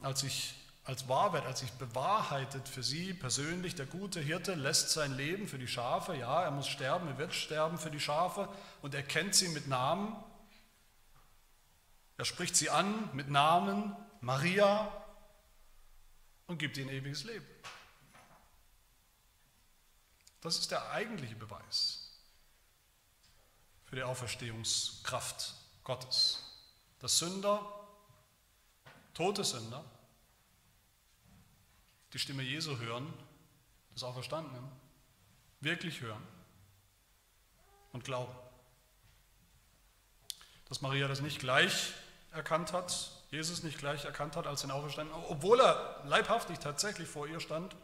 Als 0.00 0.20
sich 0.20 0.54
als 0.84 1.06
wahr 1.06 1.34
wird, 1.34 1.44
als 1.44 1.60
sich 1.60 1.70
bewahrheitet 1.72 2.66
für 2.66 2.82
sie 2.82 3.12
persönlich, 3.12 3.74
der 3.74 3.84
gute 3.84 4.20
Hirte 4.20 4.54
lässt 4.54 4.88
sein 4.88 5.14
Leben 5.14 5.46
für 5.46 5.58
die 5.58 5.68
Schafe, 5.68 6.16
ja, 6.16 6.44
er 6.44 6.50
muss 6.50 6.66
sterben, 6.66 7.08
er 7.08 7.18
wird 7.18 7.34
sterben 7.34 7.76
für 7.76 7.90
die 7.90 8.00
Schafe 8.00 8.48
und 8.80 8.94
er 8.94 9.02
kennt 9.02 9.34
sie 9.34 9.48
mit 9.48 9.68
Namen. 9.68 10.16
Er 12.16 12.24
spricht 12.24 12.56
sie 12.56 12.70
an 12.70 13.10
mit 13.12 13.28
Namen, 13.28 13.94
Maria, 14.22 14.90
und 16.46 16.56
gibt 16.58 16.78
ihnen 16.78 16.88
ewiges 16.88 17.24
Leben. 17.24 17.46
Das 20.40 20.58
ist 20.58 20.70
der 20.70 20.90
eigentliche 20.90 21.36
Beweis 21.36 21.97
für 23.88 23.96
die 23.96 24.02
Auferstehungskraft 24.02 25.54
Gottes. 25.82 26.44
Dass 27.00 27.18
Sünder, 27.18 27.64
tote 29.14 29.44
Sünder, 29.44 29.84
die 32.12 32.18
Stimme 32.18 32.42
Jesu 32.42 32.76
hören, 32.78 33.12
des 33.94 34.02
Auferstandenen, 34.02 34.70
wirklich 35.60 36.00
hören 36.00 36.22
und 37.92 38.04
glauben. 38.04 38.34
Dass 40.68 40.82
Maria 40.82 41.08
das 41.08 41.20
nicht 41.20 41.38
gleich 41.38 41.94
erkannt 42.32 42.72
hat, 42.72 43.10
Jesus 43.30 43.62
nicht 43.62 43.78
gleich 43.78 44.04
erkannt 44.04 44.36
hat 44.36 44.46
als 44.46 44.60
den 44.60 44.70
Auferstandenen, 44.70 45.24
obwohl 45.28 45.60
er 45.60 46.02
leibhaftig 46.04 46.58
tatsächlich 46.58 47.08
vor 47.08 47.26
ihr 47.26 47.40
stand, 47.40 47.74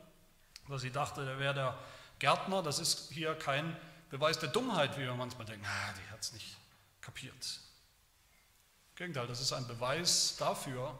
dass 0.68 0.82
sie 0.82 0.92
dachte, 0.92 1.26
er 1.26 1.38
wäre 1.38 1.54
der 1.54 1.78
Gärtner, 2.18 2.62
das 2.62 2.78
ist 2.78 3.10
hier 3.10 3.34
kein 3.34 3.76
Beweis 4.14 4.38
der 4.38 4.48
Dummheit, 4.48 4.96
wie 4.96 5.00
wir 5.00 5.14
manchmal 5.14 5.44
denken, 5.44 5.66
ah, 5.66 5.92
die 5.92 6.12
hat 6.12 6.20
es 6.20 6.32
nicht 6.32 6.56
kapiert. 7.00 7.60
Im 8.90 8.94
Gegenteil, 8.94 9.26
das 9.26 9.40
ist 9.40 9.52
ein 9.52 9.66
Beweis 9.66 10.36
dafür, 10.38 10.96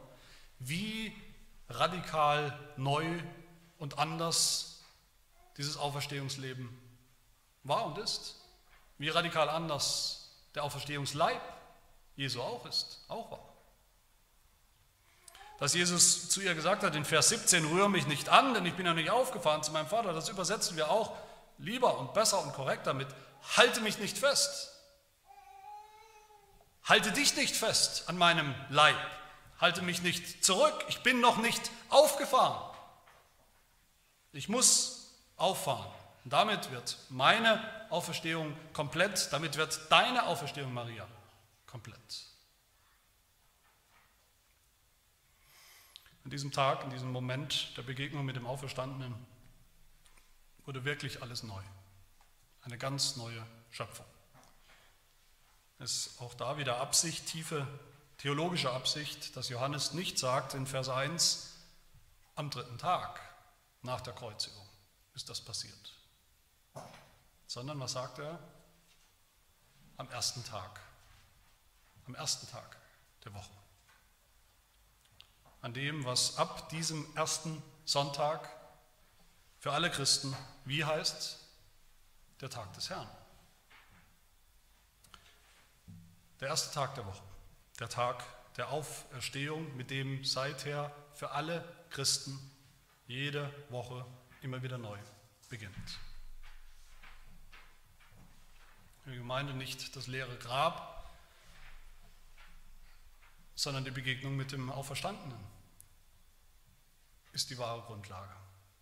wie 0.59 1.15
radikal 1.69 2.59
neu 2.75 3.05
und 3.77 3.99
anders 3.99 4.81
dieses 5.55 5.77
Auferstehungsleben 5.77 6.67
war 7.63 7.85
und 7.85 7.99
ist. 7.99 8.35
Wie 8.97 9.07
radikal 9.07 9.47
anders 9.49 10.29
der 10.53 10.65
Auferstehungsleib 10.65 11.41
Jesu 12.17 12.41
auch 12.41 12.65
ist, 12.65 12.99
auch 13.07 13.31
war 13.31 13.55
dass 15.57 15.73
Jesus 15.73 16.27
zu 16.27 16.41
ihr 16.41 16.53
gesagt 16.53 16.83
hat 16.83 16.95
in 16.95 17.05
Vers 17.05 17.29
17, 17.29 17.65
rühre 17.65 17.89
mich 17.89 18.07
nicht 18.07 18.27
an, 18.27 18.53
denn 18.53 18.65
ich 18.65 18.73
bin 18.73 18.85
ja 18.85 18.93
nicht 18.93 19.09
aufgefahren 19.09 19.63
zu 19.63 19.71
meinem 19.71 19.87
Vater. 19.87 20.11
Das 20.11 20.27
übersetzen 20.27 20.75
wir 20.75 20.91
auch 20.91 21.15
lieber 21.57 21.97
und 21.97 22.13
besser 22.13 22.41
und 22.41 22.53
korrekter 22.53 22.93
mit, 22.93 23.07
halte 23.55 23.81
mich 23.81 23.99
nicht 23.99 24.17
fest. 24.17 24.71
Halte 26.83 27.11
dich 27.11 27.35
nicht 27.35 27.55
fest 27.55 28.07
an 28.07 28.17
meinem 28.17 28.53
Leib. 28.69 28.95
Halte 29.59 29.81
mich 29.81 30.01
nicht 30.01 30.43
zurück. 30.43 30.85
Ich 30.87 31.01
bin 31.01 31.19
noch 31.19 31.37
nicht 31.37 31.71
aufgefahren. 31.89 32.75
Ich 34.33 34.49
muss 34.49 35.13
auffahren. 35.37 35.91
Und 36.23 36.33
damit 36.33 36.71
wird 36.71 36.97
meine 37.09 37.63
Auferstehung 37.89 38.55
komplett, 38.73 39.31
damit 39.31 39.57
wird 39.57 39.79
deine 39.89 40.25
Auferstehung, 40.25 40.73
Maria, 40.73 41.07
komplett. 41.67 42.25
An 46.23 46.31
diesem 46.31 46.51
Tag, 46.51 46.83
in 46.83 46.89
diesem 46.89 47.11
Moment 47.11 47.77
der 47.77 47.83
Begegnung 47.83 48.25
mit 48.25 48.35
dem 48.35 48.47
Auferstandenen 48.47 49.13
wurde 50.65 50.85
wirklich 50.85 51.21
alles 51.21 51.43
neu. 51.43 51.61
Eine 52.61 52.77
ganz 52.77 53.15
neue 53.15 53.45
Schöpfung. 53.71 54.05
Es 55.79 56.07
ist 56.07 56.21
auch 56.21 56.33
da 56.33 56.57
wieder 56.57 56.77
Absicht, 56.77 57.27
tiefe 57.27 57.67
theologische 58.17 58.71
Absicht, 58.71 59.35
dass 59.35 59.49
Johannes 59.49 59.93
nicht 59.93 60.17
sagt 60.17 60.53
in 60.53 60.65
Vers 60.65 60.89
1, 60.89 61.53
am 62.35 62.49
dritten 62.49 62.77
Tag 62.77 63.19
nach 63.81 64.01
der 64.01 64.13
Kreuzigung 64.13 64.67
ist 65.13 65.29
das 65.29 65.41
passiert. 65.41 65.93
Sondern 67.47 67.79
was 67.79 67.91
sagt 67.91 68.19
er? 68.19 68.39
Am 69.97 70.09
ersten 70.09 70.43
Tag. 70.43 70.79
Am 72.07 72.15
ersten 72.15 72.49
Tag 72.49 72.77
der 73.23 73.33
Woche 73.33 73.55
an 75.65 75.73
dem, 75.73 76.05
was 76.05 76.37
ab 76.37 76.69
diesem 76.69 77.03
ersten 77.15 77.59
Sonntag 77.85 78.47
für 79.65 79.73
alle 79.73 79.89
Christen, 79.89 80.31
wie 80.65 80.85
heißt, 80.85 81.39
der 82.39 82.51
Tag 82.51 82.71
des 82.73 82.91
Herrn. 82.91 83.09
Der 86.39 86.49
erste 86.49 86.71
Tag 86.71 86.93
der 86.93 87.03
Woche, 87.07 87.23
der 87.79 87.89
Tag 87.89 88.23
der 88.57 88.69
Auferstehung, 88.69 89.75
mit 89.75 89.89
dem 89.89 90.23
seither 90.23 90.95
für 91.15 91.31
alle 91.31 91.67
Christen 91.89 92.39
jede 93.07 93.51
Woche 93.69 94.05
immer 94.43 94.61
wieder 94.61 94.77
neu 94.77 94.99
beginnt. 95.49 95.99
Die 99.07 99.15
Gemeinde 99.15 99.55
nicht 99.55 99.95
das 99.95 100.05
leere 100.05 100.37
Grab, 100.37 101.11
sondern 103.55 103.83
die 103.83 103.89
Begegnung 103.89 104.35
mit 104.35 104.51
dem 104.51 104.71
Auferstandenen 104.71 105.43
ist 107.31 107.49
die 107.49 107.57
wahre 107.57 107.81
Grundlage 107.81 108.35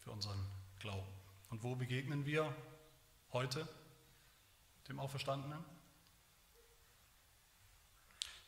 für 0.03 0.11
unseren 0.11 0.45
Glauben. 0.84 1.07
Und 1.49 1.63
wo 1.63 1.77
begegnen 1.77 2.25
wir 2.25 2.53
heute 3.31 3.65
dem 4.89 4.99
Auferstandenen? 4.99 5.63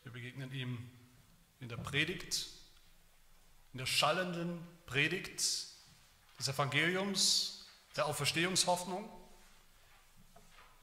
Wir 0.04 0.12
begegnen 0.12 0.52
ihm 0.52 0.92
in 1.62 1.70
der 1.70 1.78
Predigt, 1.78 2.48
in 3.72 3.78
der 3.78 3.86
schallenden 3.86 4.68
Predigt 4.86 5.40
des 6.38 6.48
Evangeliums, 6.50 7.68
der 7.96 8.06
Auferstehungshoffnung. 8.06 9.10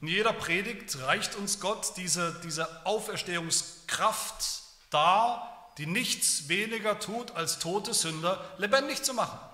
In 0.01 0.07
jeder 0.07 0.33
Predigt 0.33 0.97
reicht 1.01 1.35
uns 1.35 1.59
Gott 1.59 1.97
diese, 1.97 2.41
diese 2.43 2.83
Auferstehungskraft 2.87 4.63
dar, 4.89 5.71
die 5.77 5.85
nichts 5.85 6.47
weniger 6.47 6.99
tut, 6.99 7.29
als 7.35 7.59
tote 7.59 7.93
Sünder 7.93 8.43
lebendig 8.57 9.03
zu 9.03 9.13
machen. 9.13 9.52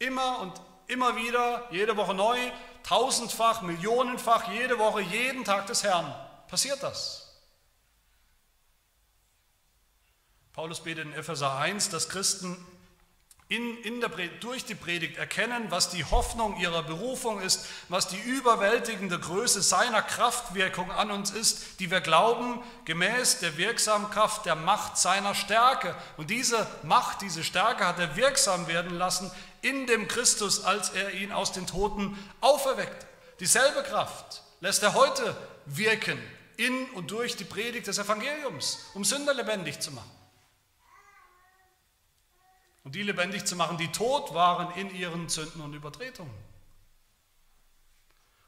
Immer 0.00 0.40
und 0.40 0.52
immer 0.88 1.14
wieder, 1.14 1.68
jede 1.70 1.96
Woche 1.96 2.14
neu, 2.14 2.38
tausendfach, 2.82 3.62
millionenfach, 3.62 4.50
jede 4.50 4.78
Woche, 4.78 5.02
jeden 5.02 5.44
Tag 5.44 5.66
des 5.66 5.84
Herrn 5.84 6.12
passiert 6.48 6.82
das. 6.82 7.28
Paulus 10.52 10.80
betet 10.80 11.04
in 11.04 11.12
Epheser 11.12 11.56
1, 11.56 11.90
dass 11.90 12.08
Christen 12.08 12.56
in, 13.50 13.76
in 13.82 14.00
der, 14.00 14.10
durch 14.40 14.64
die 14.64 14.76
Predigt 14.76 15.18
erkennen, 15.18 15.66
was 15.70 15.90
die 15.90 16.04
Hoffnung 16.04 16.56
ihrer 16.60 16.84
Berufung 16.84 17.40
ist, 17.40 17.66
was 17.88 18.06
die 18.06 18.18
überwältigende 18.18 19.18
Größe 19.18 19.60
seiner 19.60 20.02
Kraftwirkung 20.02 20.90
an 20.92 21.10
uns 21.10 21.32
ist, 21.32 21.80
die 21.80 21.90
wir 21.90 22.00
glauben, 22.00 22.62
gemäß 22.84 23.40
der 23.40 23.56
Wirksamkraft 23.56 24.46
der 24.46 24.54
Macht 24.54 24.98
seiner 24.98 25.34
Stärke. 25.34 25.96
Und 26.16 26.30
diese 26.30 26.64
Macht, 26.84 27.22
diese 27.22 27.42
Stärke 27.42 27.86
hat 27.86 27.98
er 27.98 28.14
wirksam 28.14 28.68
werden 28.68 28.96
lassen 28.96 29.32
in 29.62 29.86
dem 29.86 30.08
Christus, 30.08 30.64
als 30.64 30.90
er 30.90 31.12
ihn 31.12 31.32
aus 31.32 31.52
den 31.52 31.66
Toten 31.66 32.18
auferweckte. 32.40 33.06
Dieselbe 33.40 33.82
Kraft 33.82 34.42
lässt 34.60 34.82
er 34.82 34.94
heute 34.94 35.36
wirken 35.66 36.18
in 36.56 36.90
und 36.90 37.10
durch 37.10 37.36
die 37.36 37.44
Predigt 37.44 37.86
des 37.86 37.98
Evangeliums, 37.98 38.78
um 38.94 39.04
Sünder 39.04 39.32
lebendig 39.32 39.80
zu 39.80 39.90
machen 39.92 40.10
und 42.84 42.94
die 42.94 43.02
lebendig 43.02 43.44
zu 43.44 43.56
machen, 43.56 43.76
die 43.78 43.92
tot 43.92 44.34
waren 44.34 44.74
in 44.76 44.94
ihren 44.94 45.28
Sünden 45.28 45.60
und 45.60 45.74
Übertretungen. 45.74 46.34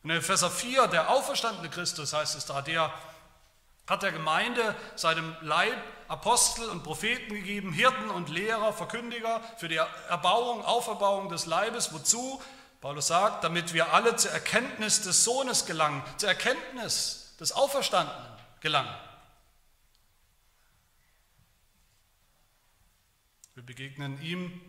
Und 0.02 0.10
in 0.10 0.16
Epheser 0.16 0.50
4, 0.50 0.88
der 0.88 1.10
auferstandene 1.10 1.70
Christus, 1.70 2.12
heißt 2.12 2.34
es 2.34 2.46
da, 2.46 2.60
der 2.60 2.92
hat 3.86 4.02
der 4.02 4.12
Gemeinde 4.12 4.76
seinem 4.96 5.34
Leib 5.40 5.76
Apostel 6.08 6.68
und 6.68 6.82
Propheten 6.82 7.34
gegeben, 7.34 7.72
Hirten 7.72 8.10
und 8.10 8.28
Lehrer, 8.28 8.72
Verkündiger 8.72 9.40
für 9.56 9.68
die 9.68 9.80
Erbauung, 10.08 10.62
Auferbauung 10.64 11.30
des 11.30 11.46
Leibes. 11.46 11.92
Wozu? 11.92 12.40
Paulus 12.82 13.06
sagt, 13.06 13.44
damit 13.44 13.72
wir 13.72 13.94
alle 13.94 14.16
zur 14.16 14.32
Erkenntnis 14.32 15.02
des 15.02 15.24
Sohnes 15.24 15.66
gelangen, 15.66 16.02
zur 16.16 16.28
Erkenntnis 16.28 17.34
des 17.38 17.52
Auferstandenen 17.52 18.32
gelangen. 18.60 18.94
Wir 23.54 23.62
begegnen 23.62 24.20
ihm, 24.22 24.60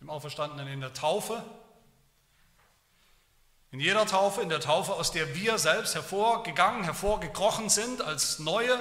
dem 0.00 0.08
Auferstandenen, 0.10 0.72
in 0.72 0.80
der 0.80 0.94
Taufe. 0.94 1.44
In 3.72 3.80
jeder 3.80 4.06
Taufe, 4.06 4.42
in 4.42 4.48
der 4.48 4.60
Taufe, 4.60 4.92
aus 4.92 5.10
der 5.10 5.34
wir 5.34 5.58
selbst 5.58 5.94
hervorgegangen, 5.94 6.84
hervorgekrochen 6.84 7.70
sind 7.70 8.02
als 8.02 8.38
neue 8.38 8.78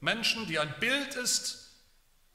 Menschen, 0.00 0.46
die 0.46 0.58
ein 0.58 0.78
Bild 0.78 1.14
ist 1.14 1.70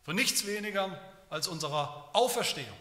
von 0.03 0.15
nichts 0.15 0.47
weniger 0.47 0.99
als 1.29 1.47
unserer 1.47 2.09
Auferstehung. 2.13 2.77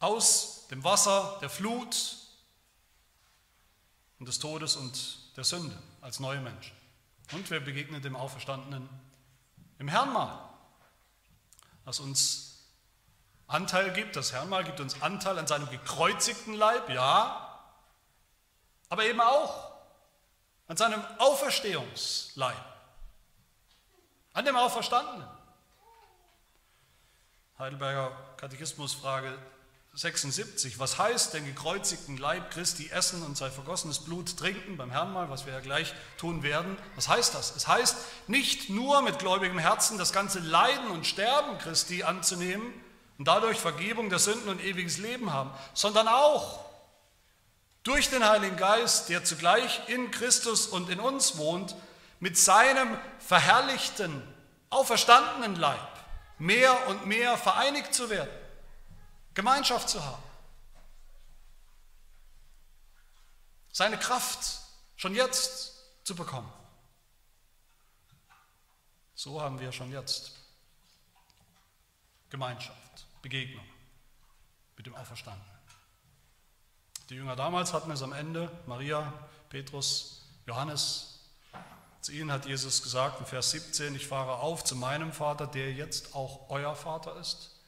Aus 0.00 0.66
dem 0.70 0.84
Wasser 0.84 1.38
der 1.40 1.48
Flut 1.48 2.16
und 4.18 4.28
des 4.28 4.38
Todes 4.38 4.76
und 4.76 5.36
der 5.36 5.44
Sünde 5.44 5.76
als 6.02 6.20
neue 6.20 6.40
Menschen. 6.40 6.76
Und 7.32 7.50
wir 7.50 7.60
begegnen 7.60 8.02
dem 8.02 8.16
Auferstandenen 8.16 8.88
im 9.78 9.88
Herrnmal 9.88 10.48
das 11.88 12.00
uns 12.00 12.66
Anteil 13.46 13.94
gibt. 13.94 14.14
Das 14.14 14.34
Herrnmal 14.34 14.62
gibt 14.62 14.78
uns 14.78 15.00
Anteil 15.00 15.38
an 15.38 15.46
seinem 15.46 15.70
gekreuzigten 15.70 16.52
Leib, 16.52 16.90
ja, 16.90 17.47
aber 18.88 19.04
eben 19.04 19.20
auch 19.20 19.72
an 20.66 20.76
seinem 20.76 21.02
Auferstehungsleib, 21.18 22.56
an 24.34 24.44
dem 24.44 24.56
Auferstandenen. 24.56 25.26
Heidelberger 27.58 28.12
Katechismusfrage 28.36 29.36
76. 29.94 30.78
Was 30.78 30.98
heißt 30.98 31.34
den 31.34 31.44
gekreuzigten 31.44 32.18
Leib 32.18 32.52
Christi 32.52 32.88
essen 32.88 33.24
und 33.24 33.36
sein 33.36 33.50
vergossenes 33.50 33.98
Blut 34.04 34.36
trinken 34.38 34.76
beim 34.76 34.90
Herrn 34.90 35.12
mal, 35.12 35.28
was 35.28 35.44
wir 35.44 35.54
ja 35.54 35.60
gleich 35.60 35.92
tun 36.18 36.44
werden? 36.44 36.76
Was 36.94 37.08
heißt 37.08 37.34
das? 37.34 37.56
Es 37.56 37.66
heißt 37.66 37.96
nicht 38.28 38.70
nur 38.70 39.02
mit 39.02 39.18
gläubigem 39.18 39.58
Herzen 39.58 39.98
das 39.98 40.12
ganze 40.12 40.38
Leiden 40.38 40.90
und 40.92 41.04
Sterben 41.04 41.58
Christi 41.58 42.04
anzunehmen 42.04 42.72
und 43.18 43.26
dadurch 43.26 43.58
Vergebung 43.58 44.08
der 44.08 44.20
Sünden 44.20 44.48
und 44.48 44.62
ewiges 44.62 44.98
Leben 44.98 45.32
haben, 45.32 45.50
sondern 45.74 46.06
auch 46.06 46.67
durch 47.88 48.10
den 48.10 48.22
Heiligen 48.22 48.58
Geist, 48.58 49.08
der 49.08 49.24
zugleich 49.24 49.88
in 49.88 50.10
Christus 50.10 50.66
und 50.66 50.90
in 50.90 51.00
uns 51.00 51.38
wohnt, 51.38 51.74
mit 52.20 52.36
seinem 52.36 52.98
verherrlichten, 53.18 54.22
auferstandenen 54.68 55.56
Leib 55.56 55.98
mehr 56.38 56.86
und 56.88 57.06
mehr 57.06 57.38
vereinigt 57.38 57.94
zu 57.94 58.10
werden. 58.10 58.30
Gemeinschaft 59.32 59.88
zu 59.88 60.04
haben. 60.04 60.22
Seine 63.72 63.98
Kraft 63.98 64.60
schon 64.96 65.14
jetzt 65.14 65.72
zu 66.04 66.14
bekommen. 66.14 66.52
So 69.14 69.40
haben 69.40 69.58
wir 69.60 69.72
schon 69.72 69.90
jetzt 69.92 70.32
Gemeinschaft, 72.28 73.06
Begegnung 73.22 73.64
mit 74.76 74.84
dem 74.84 74.94
Auferstandenen. 74.94 75.57
Die 77.08 77.14
Jünger 77.14 77.36
damals 77.36 77.72
hatten 77.72 77.90
es 77.90 78.02
am 78.02 78.12
Ende, 78.12 78.50
Maria, 78.66 79.12
Petrus, 79.48 80.26
Johannes. 80.46 81.20
Zu 82.00 82.12
ihnen 82.12 82.30
hat 82.30 82.46
Jesus 82.46 82.82
gesagt 82.82 83.20
in 83.20 83.26
Vers 83.26 83.50
17, 83.50 83.94
ich 83.94 84.06
fahre 84.06 84.34
auf 84.38 84.64
zu 84.64 84.76
meinem 84.76 85.12
Vater, 85.12 85.46
der 85.46 85.72
jetzt 85.72 86.14
auch 86.14 86.50
euer 86.50 86.74
Vater 86.74 87.18
ist 87.18 87.58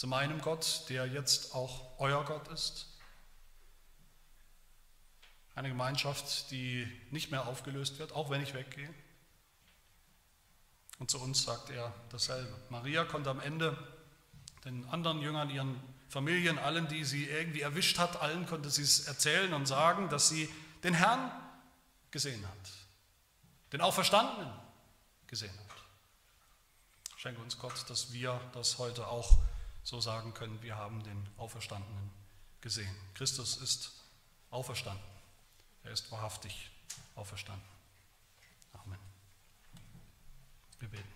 zu 0.00 0.06
meinem 0.06 0.40
Gott, 0.40 0.86
der 0.88 1.06
jetzt 1.08 1.54
auch 1.54 1.82
euer 1.98 2.24
Gott 2.24 2.48
ist. 2.48 2.86
Eine 5.54 5.68
Gemeinschaft, 5.68 6.50
die 6.50 6.90
nicht 7.10 7.30
mehr 7.30 7.46
aufgelöst 7.46 7.98
wird, 7.98 8.12
auch 8.12 8.30
wenn 8.30 8.42
ich 8.42 8.54
weggehe. 8.54 8.88
Und 10.98 11.10
zu 11.10 11.20
uns 11.20 11.42
sagt 11.42 11.68
er 11.68 11.92
dasselbe. 12.08 12.50
Maria 12.70 13.04
konnte 13.04 13.28
am 13.28 13.40
Ende 13.40 13.76
den 14.64 14.88
anderen 14.88 15.20
Jüngern, 15.20 15.50
ihren 15.50 15.78
Familien, 16.10 16.58
allen, 16.58 16.88
die 16.88 17.04
sie 17.04 17.24
irgendwie 17.24 17.60
erwischt 17.60 17.98
hat, 17.98 18.20
allen 18.20 18.44
konnte 18.44 18.68
sie 18.68 18.82
es 18.82 19.06
erzählen 19.06 19.54
und 19.54 19.66
sagen, 19.66 20.08
dass 20.08 20.28
sie 20.28 20.52
den 20.82 20.92
Herrn 20.92 21.30
gesehen 22.10 22.44
hat, 22.46 22.70
den 23.72 23.80
Auferstandenen 23.80 24.52
gesehen 25.28 25.56
hat. 25.56 25.70
Schenke 27.16 27.40
uns 27.40 27.58
Gott, 27.58 27.88
dass 27.88 28.12
wir 28.12 28.40
das 28.52 28.78
heute 28.78 29.06
auch 29.06 29.38
so 29.84 30.00
sagen 30.00 30.34
können, 30.34 30.60
wir 30.62 30.74
haben 30.74 31.02
den 31.04 31.28
Auferstandenen 31.36 32.10
gesehen. 32.60 32.94
Christus 33.14 33.56
ist 33.58 33.92
auferstanden. 34.50 35.04
Er 35.84 35.92
ist 35.92 36.10
wahrhaftig 36.10 36.70
auferstanden. 37.14 37.64
Amen. 38.72 38.98
Wir 40.80 40.88
beten. 40.88 41.09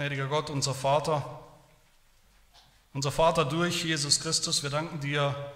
Gnädiger 0.00 0.28
Gott, 0.28 0.48
unser 0.48 0.72
Vater, 0.72 1.40
unser 2.94 3.12
Vater 3.12 3.44
durch 3.44 3.84
Jesus 3.84 4.20
Christus, 4.20 4.62
wir 4.62 4.70
danken 4.70 4.98
dir 5.00 5.52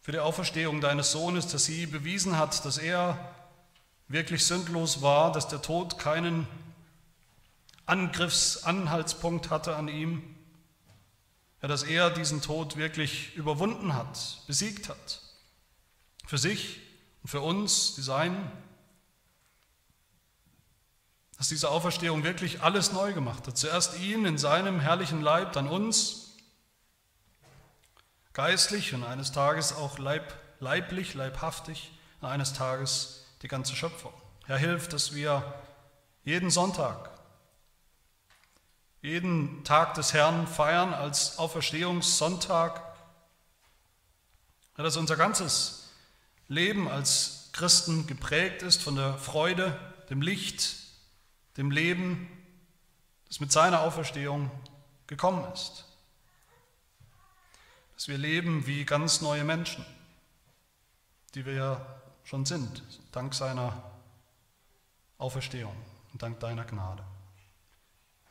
für 0.00 0.12
die 0.12 0.20
Auferstehung 0.20 0.80
deines 0.80 1.12
Sohnes, 1.12 1.48
dass 1.48 1.66
sie 1.66 1.84
bewiesen 1.84 2.38
hat, 2.38 2.64
dass 2.64 2.78
er 2.78 3.34
wirklich 4.08 4.46
sündlos 4.46 5.02
war, 5.02 5.32
dass 5.32 5.48
der 5.48 5.60
Tod 5.60 5.98
keinen 5.98 6.48
Angriffsanhaltspunkt 7.84 9.50
hatte 9.50 9.76
an 9.76 9.88
ihm, 9.88 10.22
ja, 11.60 11.68
dass 11.68 11.82
er 11.82 12.08
diesen 12.08 12.40
Tod 12.40 12.78
wirklich 12.78 13.34
überwunden 13.36 13.92
hat, 13.92 14.44
besiegt 14.46 14.88
hat. 14.88 15.20
Für 16.26 16.38
sich 16.38 16.80
und 17.22 17.28
für 17.28 17.42
uns, 17.42 17.96
die 17.96 18.02
Seinen. 18.02 18.50
Dass 21.38 21.48
diese 21.48 21.70
Auferstehung 21.70 22.24
wirklich 22.24 22.62
alles 22.62 22.92
neu 22.92 23.12
gemacht 23.14 23.46
hat. 23.46 23.56
Zuerst 23.56 23.98
ihn 24.00 24.26
in 24.26 24.36
seinem 24.36 24.80
herrlichen 24.80 25.22
Leib, 25.22 25.52
dann 25.52 25.68
uns, 25.68 26.34
geistlich 28.32 28.92
und 28.92 29.04
eines 29.04 29.32
Tages 29.32 29.72
auch 29.72 29.98
leib, 29.98 30.34
leiblich, 30.60 31.14
leibhaftig, 31.14 31.92
und 32.20 32.28
eines 32.28 32.52
Tages 32.52 33.24
die 33.42 33.48
ganze 33.48 33.74
Schöpfung. 33.76 34.12
Herr, 34.46 34.58
hilf, 34.58 34.88
dass 34.88 35.14
wir 35.14 35.42
jeden 36.24 36.50
Sonntag 36.50 37.18
jeden 39.02 39.62
Tag 39.64 39.94
des 39.94 40.12
Herrn 40.12 40.46
feiern 40.46 40.92
als 40.92 41.38
Auferstehungssonntag, 41.38 42.82
dass 44.76 44.96
unser 44.96 45.16
ganzes 45.16 45.88
Leben 46.48 46.88
als 46.88 47.50
Christen 47.52 48.06
geprägt 48.06 48.62
ist 48.62 48.82
von 48.82 48.96
der 48.96 49.18
Freude, 49.18 49.78
dem 50.10 50.22
Licht, 50.22 50.76
dem 51.58 51.70
Leben, 51.70 52.28
das 53.26 53.40
mit 53.40 53.52
seiner 53.52 53.82
Auferstehung 53.82 54.50
gekommen 55.06 55.44
ist. 55.52 55.84
Dass 57.94 58.08
wir 58.08 58.16
leben 58.16 58.66
wie 58.66 58.84
ganz 58.84 59.20
neue 59.20 59.44
Menschen, 59.44 59.84
die 61.34 61.44
wir 61.44 61.52
ja 61.54 62.00
schon 62.24 62.46
sind, 62.46 62.82
dank 63.12 63.34
seiner 63.34 63.82
Auferstehung 65.18 65.74
und 66.12 66.22
dank 66.22 66.38
deiner 66.40 66.64
Gnade. 66.64 67.04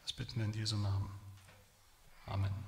Das 0.04 0.14
bitten 0.14 0.40
wir 0.40 0.46
in 0.46 0.54
Jesu 0.54 0.78
Namen. 0.78 1.10
Amen. 2.28 2.67